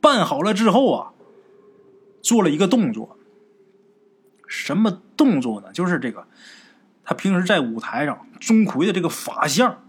[0.02, 1.14] 办好了之后啊，
[2.22, 3.18] 做了一个动作。
[4.46, 5.72] 什么动作呢？
[5.72, 6.28] 就是这个，
[7.06, 9.86] 他平时在舞台上钟馗的这个法相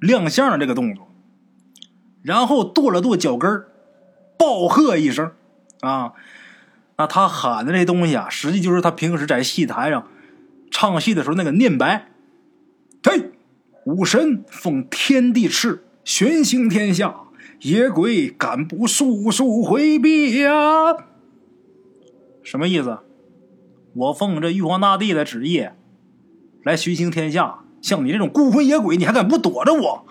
[0.00, 1.08] 亮相的这个动作。
[2.22, 3.68] 然后跺了跺脚跟儿，
[4.38, 5.32] 暴喝一声
[5.82, 6.12] ：“啊！”
[6.98, 10.08] 那他喊的这东西啊，实际就是他平时在戏台上
[10.70, 12.08] 唱戏的时候那个念白
[13.02, 13.32] ：“嘿，
[13.84, 17.14] 武神奉天地敕。”玄行天下，
[17.60, 20.96] 野鬼敢不速速回避呀？
[22.42, 22.98] 什么意思？
[23.94, 25.68] 我奉这玉皇大帝的旨意
[26.64, 30.06] 来巡行天下，像你这种孤魂野鬼，你还敢不躲着我？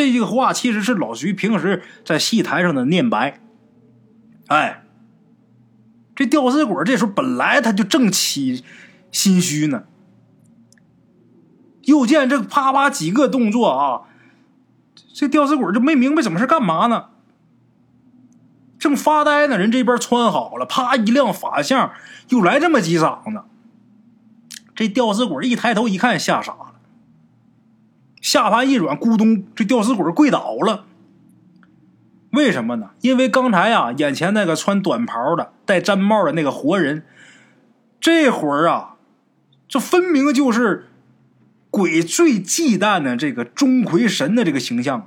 [0.00, 3.38] 这句话其实是老徐平时在戏台上的念白。
[4.46, 4.82] 哎，
[6.16, 8.64] 这吊死鬼这时候本来他就正起
[9.12, 9.84] 心虚呢。
[11.82, 14.08] 又见这啪啪几个动作啊，
[15.12, 17.10] 这吊死鬼就没明白怎么是干嘛呢？
[18.78, 21.92] 正发呆呢，人这边穿好了，啪一亮法相，
[22.30, 23.42] 又来这么几嗓子。
[24.74, 26.69] 这吊死鬼一抬头一看，吓傻，
[28.20, 30.86] 下盘一软，咕咚，这吊死鬼跪倒了。
[32.32, 32.90] 为什么呢？
[33.00, 37.04] 因为刚才啊，眼前那个穿短袍的、戴毡帽的那个活人，
[38.00, 38.96] 这会儿啊，
[39.68, 40.86] 这分明就是。
[41.72, 45.06] 鬼最忌惮的这个钟馗神的这个形象啊，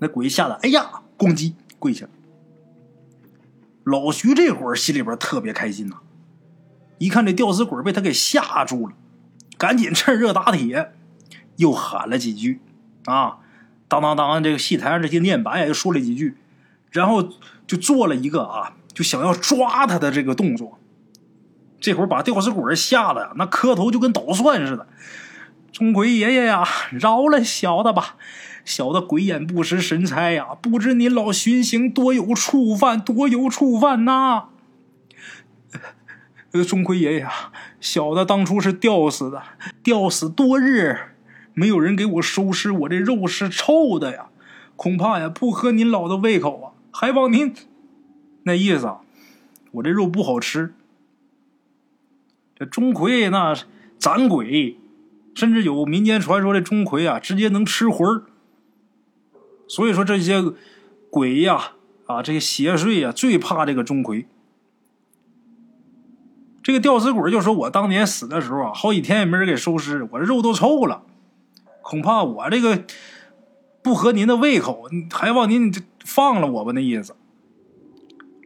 [0.00, 2.10] 那鬼吓得哎呀，咣叽跪下了。
[3.84, 5.96] 老徐这会儿心里边特别开心呐，
[6.98, 8.92] 一看这吊死鬼被他给吓住了，
[9.56, 10.92] 赶紧趁热打铁，
[11.58, 12.60] 又喊了几句
[13.04, 13.36] 啊，
[13.86, 16.36] 当当当，这个戏台上这些念白又说了几句，
[16.90, 17.28] 然后
[17.66, 20.78] 就做了一个啊，就想要抓他的这个动作。
[21.80, 24.88] 这会儿把吊死鬼吓得，那磕头就跟捣蒜似的。
[25.70, 28.16] 钟馗爷爷呀，饶了小的吧，
[28.64, 34.46] 小的鬼眼不识神差呀，不知您老巡行多有触犯，多有触犯呐。
[36.66, 39.42] 钟馗爷爷啊，小的当初是吊死的，
[39.82, 40.98] 吊死多日，
[41.58, 44.28] 没有人给我收尸，我这肉是臭的呀，
[44.76, 47.52] 恐怕呀不合您老的胃口啊，还望您
[48.44, 49.00] 那意思啊，
[49.72, 50.72] 我这肉不好吃。
[52.54, 53.56] 这钟馗那
[53.98, 54.76] 斩鬼，
[55.34, 58.22] 甚至有民间传说，的钟馗啊直接能吃魂儿。
[59.66, 60.40] 所以说这些
[61.10, 61.72] 鬼呀，
[62.06, 64.26] 啊这些邪祟呀，最怕这个钟馗。
[66.62, 71.02] 这个吊死鬼就说：“我当年死的时候啊，好几天也没人给收尸，我这肉都臭了，
[71.88, 72.84] 恐怕我这个
[73.80, 75.72] 不合您的胃口，还望您
[76.04, 77.16] 放了我吧。”那意思。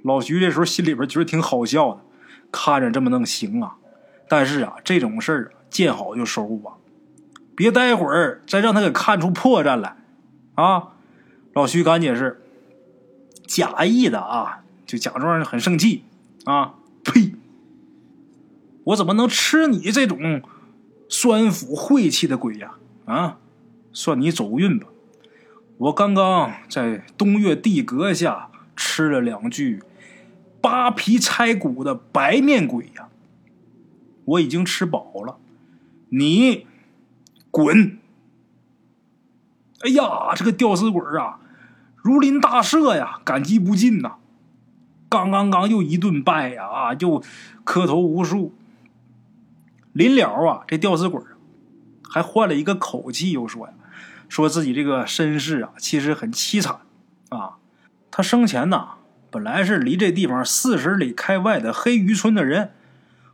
[0.05, 2.03] 老徐这时候心里边觉得挺好笑的，
[2.53, 3.78] 看着这么弄行啊。
[4.28, 6.74] 但是啊，这种事儿见好就收吧，
[7.57, 9.97] 别待会儿再让他给看出破绽来
[10.55, 10.90] 啊！
[11.53, 12.40] 老徐赶紧是
[13.45, 16.05] 假意的啊，就假装很生气
[16.45, 16.74] 啊！
[17.03, 17.34] 呸！
[18.84, 20.43] 我怎么能吃你这种
[21.09, 22.74] 酸腐晦气的鬼呀？
[23.05, 23.38] 啊
[23.92, 24.88] 算你走运吧！
[25.78, 29.82] 我刚刚在东岳地阁下吃了两具
[30.61, 33.09] 扒皮拆骨的白面鬼呀，
[34.24, 35.38] 我已经吃饱了，
[36.11, 36.66] 你
[37.50, 37.98] 滚！
[39.80, 41.40] 哎呀，这个吊死鬼啊，
[41.96, 44.14] 如临大赦呀，感激不尽呐！
[45.09, 47.22] 刚刚刚又一顿拜呀，啊，就
[47.64, 48.55] 磕头无数。
[49.92, 51.20] 临了啊，这吊死鬼
[52.12, 53.72] 还换了一个口气，又说呀，
[54.28, 56.80] 说自己这个身世啊，其实很凄惨
[57.30, 57.56] 啊。
[58.10, 58.96] 他生前呐，
[59.30, 62.72] 本来是离这地方四十里开外的黑鱼村的人，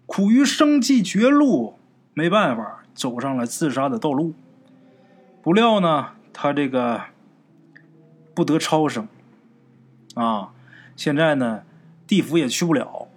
[0.07, 1.79] 苦于生计绝路，
[2.15, 4.35] 没办法走上了自杀的道路。
[5.43, 6.11] 不料呢。
[6.41, 7.03] 他这个
[8.33, 9.09] 不得超生
[10.15, 10.51] 啊！
[10.95, 11.65] 现在呢，
[12.07, 13.09] 地府也去不了。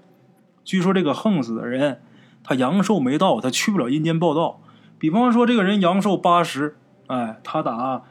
[0.64, 2.02] 据说这个横死的人，
[2.44, 4.60] 他阳寿没到，他去不了阴间报道。
[5.02, 6.76] 比方说，这个人阳寿八十，
[7.08, 8.04] 哎，他打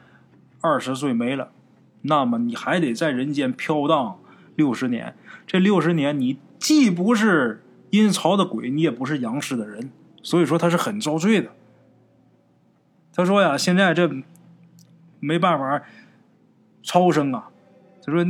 [0.61, 1.53] 二十岁没了，
[2.03, 4.19] 那么你还得在人间飘荡
[4.57, 5.15] 六十年。
[5.47, 11.53] 这六十年，你既不是阴曹的鬼，你也不是阳世的人，所以说他是很遭罪的。
[13.15, 14.11] 他说呀，现在这。
[15.23, 15.83] 没办法，
[16.83, 17.51] 超生啊！
[18.03, 18.25] 他说：“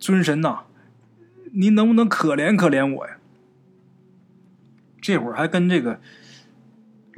[0.00, 0.60] 尊神呐，
[1.52, 3.18] 您能不能可怜可怜我呀？”
[5.02, 6.00] 这会儿还跟这个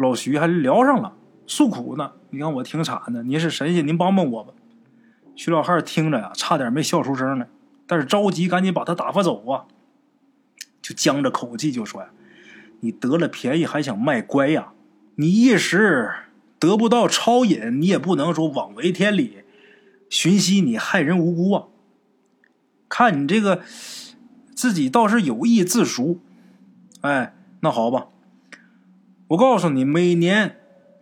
[0.01, 1.15] 老徐还聊上了，
[1.47, 2.13] 诉苦呢。
[2.31, 4.53] 你看我挺惨的，您是神仙，您帮帮我吧。
[5.37, 7.49] 徐老汉听着呀，差点没笑出声来，
[7.87, 9.67] 但是着急，赶紧把他打发走啊！
[10.83, 12.09] 就僵着口气就说：“呀，
[12.81, 14.73] 你得了便宜还想卖乖呀？
[15.17, 16.11] 你一时……”
[16.61, 19.39] 得不到超隐，你也不能说枉为天理，
[20.11, 21.65] 寻衅你害人无辜啊！
[22.87, 23.63] 看你这个
[24.55, 26.21] 自己倒是有意自赎，
[27.01, 28.09] 哎，那好吧，
[29.31, 30.57] 我告诉你，每年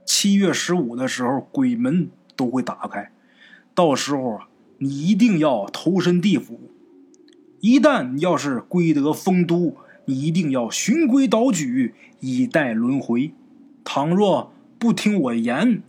[0.04, 3.10] 七月十五的时候，鬼门都会打开，
[3.74, 6.60] 到时候啊，你一定要投身地府。
[7.60, 9.74] 一旦要是归得丰都，
[10.04, 13.32] 你一定要循规蹈矩，以待轮回。
[13.82, 15.82] 倘若不听我言，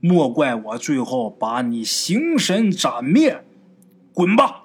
[0.00, 3.44] 莫怪我最后把你形神斩灭！
[4.12, 4.64] 滚吧！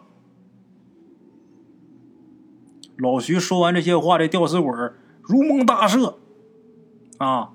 [2.98, 4.74] 老徐说完这些话，这吊死鬼
[5.22, 6.16] 如梦大赦，
[7.20, 7.52] 啊，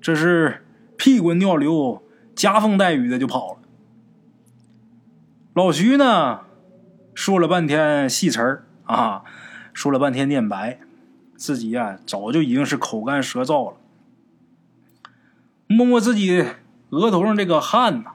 [0.00, 0.64] 这是
[0.96, 2.02] 屁滚尿流、
[2.34, 3.58] 夹风带雨的就跑了。
[5.52, 6.42] 老徐呢，
[7.14, 9.24] 说了半天戏词儿啊，
[9.74, 10.78] 说了半天念白，
[11.34, 13.76] 自己呀早就已经是口干舌燥了。
[15.66, 16.44] 摸摸自己
[16.90, 18.12] 额头上这个汗呐，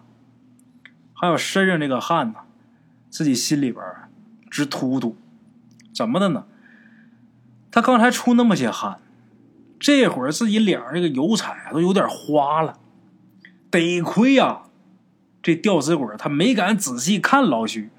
[1.14, 2.42] 还有身上这个汗呐，
[3.10, 3.84] 自己心里边
[4.50, 5.18] 直突突。
[5.94, 6.46] 怎么的呢？
[7.72, 9.00] 他刚才出那么些汗，
[9.82, 12.78] 这会儿自己脸上这个油彩啊都有点花了。
[13.72, 14.64] 得亏呀，
[15.42, 17.90] 这吊死鬼他没敢仔细看老徐，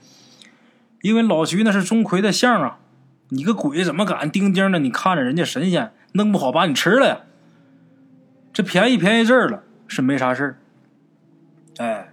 [1.03, 2.79] 因为老徐那是钟馗的相啊。
[3.31, 7.21] 你个鬼怎么敢盯盯的你看着人家神仙，弄不好把你吃了呀？
[8.53, 10.59] 这便宜便宜这儿了，是没啥事儿。
[11.79, 12.13] 哎，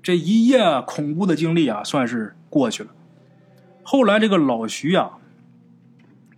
[0.00, 2.90] 这一夜恐怖的经历啊，算是过去了。
[3.82, 5.18] 后来这个老徐啊，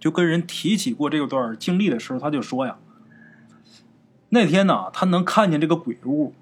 [0.00, 2.78] 就跟人提起过这段经历的时候，他就说呀，
[4.30, 6.32] 那天呢，他能看见这个鬼屋，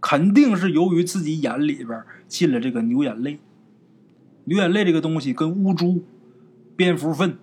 [0.00, 3.38] 肯定是由于自己眼里边进了这个牛眼泪。
[4.44, 6.02] 牛眼泪这个东西跟乌珠、
[6.74, 7.36] 蝙蝠粪，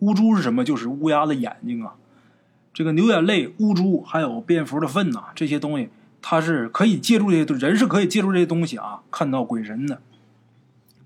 [0.00, 0.62] 乌珠是什么？
[0.62, 1.94] 就是乌鸦的眼睛啊。
[2.74, 5.88] 这个牛眼泪、乌珠还有蝙蝠的粪呐，这些东西
[6.20, 10.02] 它是可以借助这些人是可以借助这些东西啊，看到鬼神的。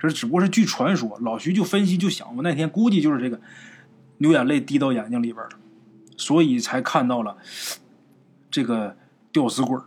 [0.02, 1.16] 这只不过是据传说。
[1.20, 3.40] 老徐就分析就想，我那天估计就是这个
[4.18, 5.50] 牛眼泪滴到眼睛里边了，
[6.16, 7.36] 所以才看到了
[8.50, 8.96] 这个
[9.30, 9.78] 吊死鬼。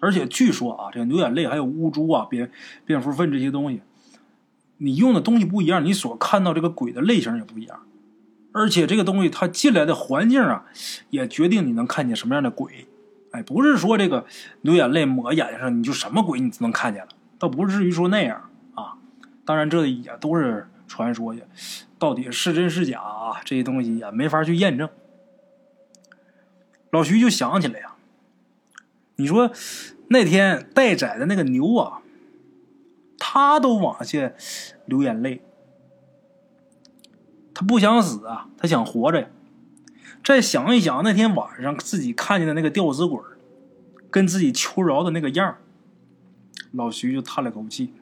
[0.00, 2.50] 而且据说啊，这个牛眼泪还有乌珠啊、蝙
[2.84, 3.82] 蝙蝠粪这些东西，
[4.78, 7.80] 你用的东西不一样，你所看到这个鬼的类型也不一样。
[8.52, 10.64] 而且这个东西它进来的环境啊，
[11.10, 12.86] 也决定你能看见什么样的鬼。
[13.30, 14.26] 哎，不是说这个
[14.62, 17.08] 流眼泪抹眼睛上你就什么鬼你都能看见了，
[17.38, 18.50] 倒不至于说那样。
[19.44, 21.42] 当然这也都是传说呀，
[21.98, 23.40] 到底是真是假啊？
[23.44, 24.88] 这些东西也没法去验证。
[26.90, 27.94] 老徐就想起来呀，
[29.16, 29.50] 你说
[30.08, 32.00] 那天待宰的那个牛啊，
[33.18, 34.32] 他都往下
[34.86, 35.42] 流眼泪。
[37.52, 39.28] 他不想死啊，他想活着呀。
[40.24, 43.20] 再想一想那天晚上自己看见的那个吊死鬼
[44.10, 45.58] 跟自己求饶的那个样
[46.72, 47.92] 老徐就叹了口气。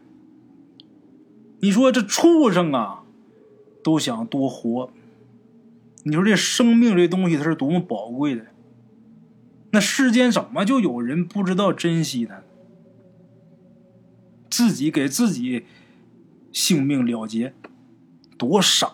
[1.62, 3.04] 你说这畜生啊，
[3.84, 4.92] 都想多活。
[6.02, 8.46] 你说这生命这东西它是多么宝贵的，
[9.70, 12.42] 那世间怎么就有人不知道珍惜它？
[14.50, 15.64] 自己给自己
[16.52, 17.54] 性命了结，
[18.36, 18.88] 多傻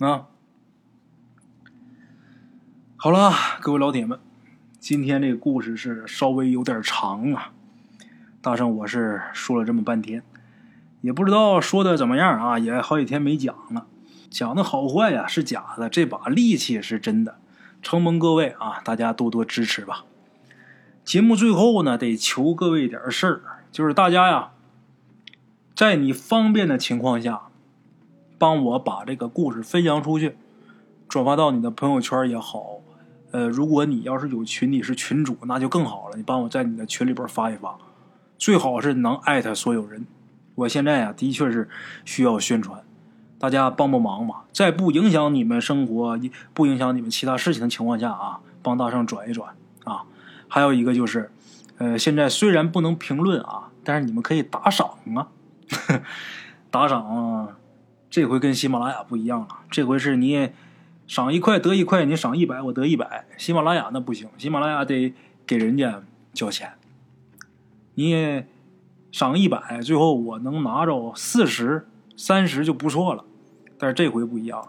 [0.00, 0.08] 呀！
[0.08, 0.28] 啊，
[2.96, 4.18] 好了，各位老铁们，
[4.80, 7.52] 今天这个故事是稍微有点长啊。
[8.40, 10.22] 大圣，我是说了这么半天，
[11.00, 13.86] 也不知道说的怎么样啊，也好几天没讲了。
[14.30, 17.36] 讲的好坏呀是假的，这把力气是真的。
[17.80, 20.04] 承蒙各位啊，大家多多支持吧。
[21.04, 23.40] 节目最后呢，得求各位点事儿，
[23.72, 24.50] 就是大家呀，
[25.74, 27.42] 在你方便的情况下，
[28.36, 30.36] 帮我把这个故事分享出去，
[31.08, 32.80] 转发到你的朋友圈也好。
[33.30, 36.16] 呃，如果你要是有群，你是群主，那就更好了。
[36.16, 37.78] 你帮我在你的群里边发一发，
[38.36, 40.06] 最好是能艾特所有人。
[40.58, 41.68] 我现在啊，的确是
[42.04, 42.82] 需要宣传。
[43.38, 46.18] 大家帮帮忙嘛，在不影响你们生活、
[46.52, 49.54] 不影响你们其他事情的情况下啊，帮大圣转一转
[49.84, 50.02] 啊。
[50.48, 51.30] 还有一个就是，
[51.76, 55.28] 呃，现在虽然不能评论啊，但是你们可以打赏啊。
[56.72, 57.56] 打赏，
[58.10, 60.50] 这回跟喜马拉雅不一样了，这回是你
[61.06, 63.26] 赏一块得一块，你赏一百我得一百。
[63.36, 65.14] 喜马拉雅那不行，喜马拉雅得
[65.46, 66.02] 给人家
[66.34, 66.72] 交钱。
[67.94, 68.48] 你也
[69.18, 73.24] 赏一百，最后我能拿着四十、三十就不错了。
[73.76, 74.68] 但是这回不一样了，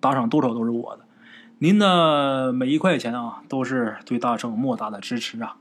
[0.00, 1.04] 打赏多少都是我的，
[1.58, 5.58] 您的每一块钱啊，都是对大圣莫大的支持啊！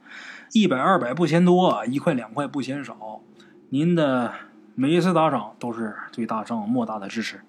[0.52, 3.22] 一百二百不嫌多，一块两块不嫌少，
[3.70, 4.34] 您的
[4.74, 7.42] 每一次打赏都是对大圣莫大的支持。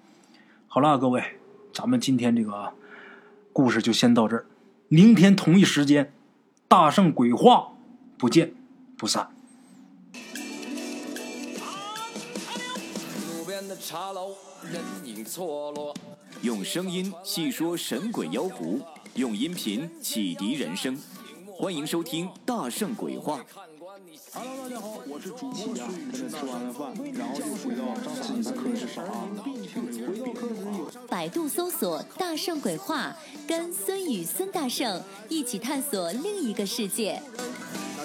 [0.67, 1.23] 好了，各位，
[1.73, 2.73] 咱们今天这个
[3.51, 4.45] 故事就先到这儿，
[4.87, 6.13] 明天同一时间，
[6.67, 7.69] 大圣鬼话
[8.19, 8.53] 不见
[8.95, 9.31] 不散。
[13.79, 15.95] 茶楼，人影错落。
[16.41, 18.79] 用声音细说神鬼妖狐，
[19.15, 20.99] 用音频启迪人生。
[21.57, 23.39] 欢迎收听《大圣鬼话》。
[24.33, 25.77] Hello，大家好，我是主播孙宇。
[26.13, 27.83] 现在吃完了饭，然后就回到
[28.21, 29.27] 自己的课室上啊。
[31.07, 33.15] 百度搜索“大圣鬼话”，
[33.47, 37.21] 跟孙宇、孙大圣一起探索另一个世界。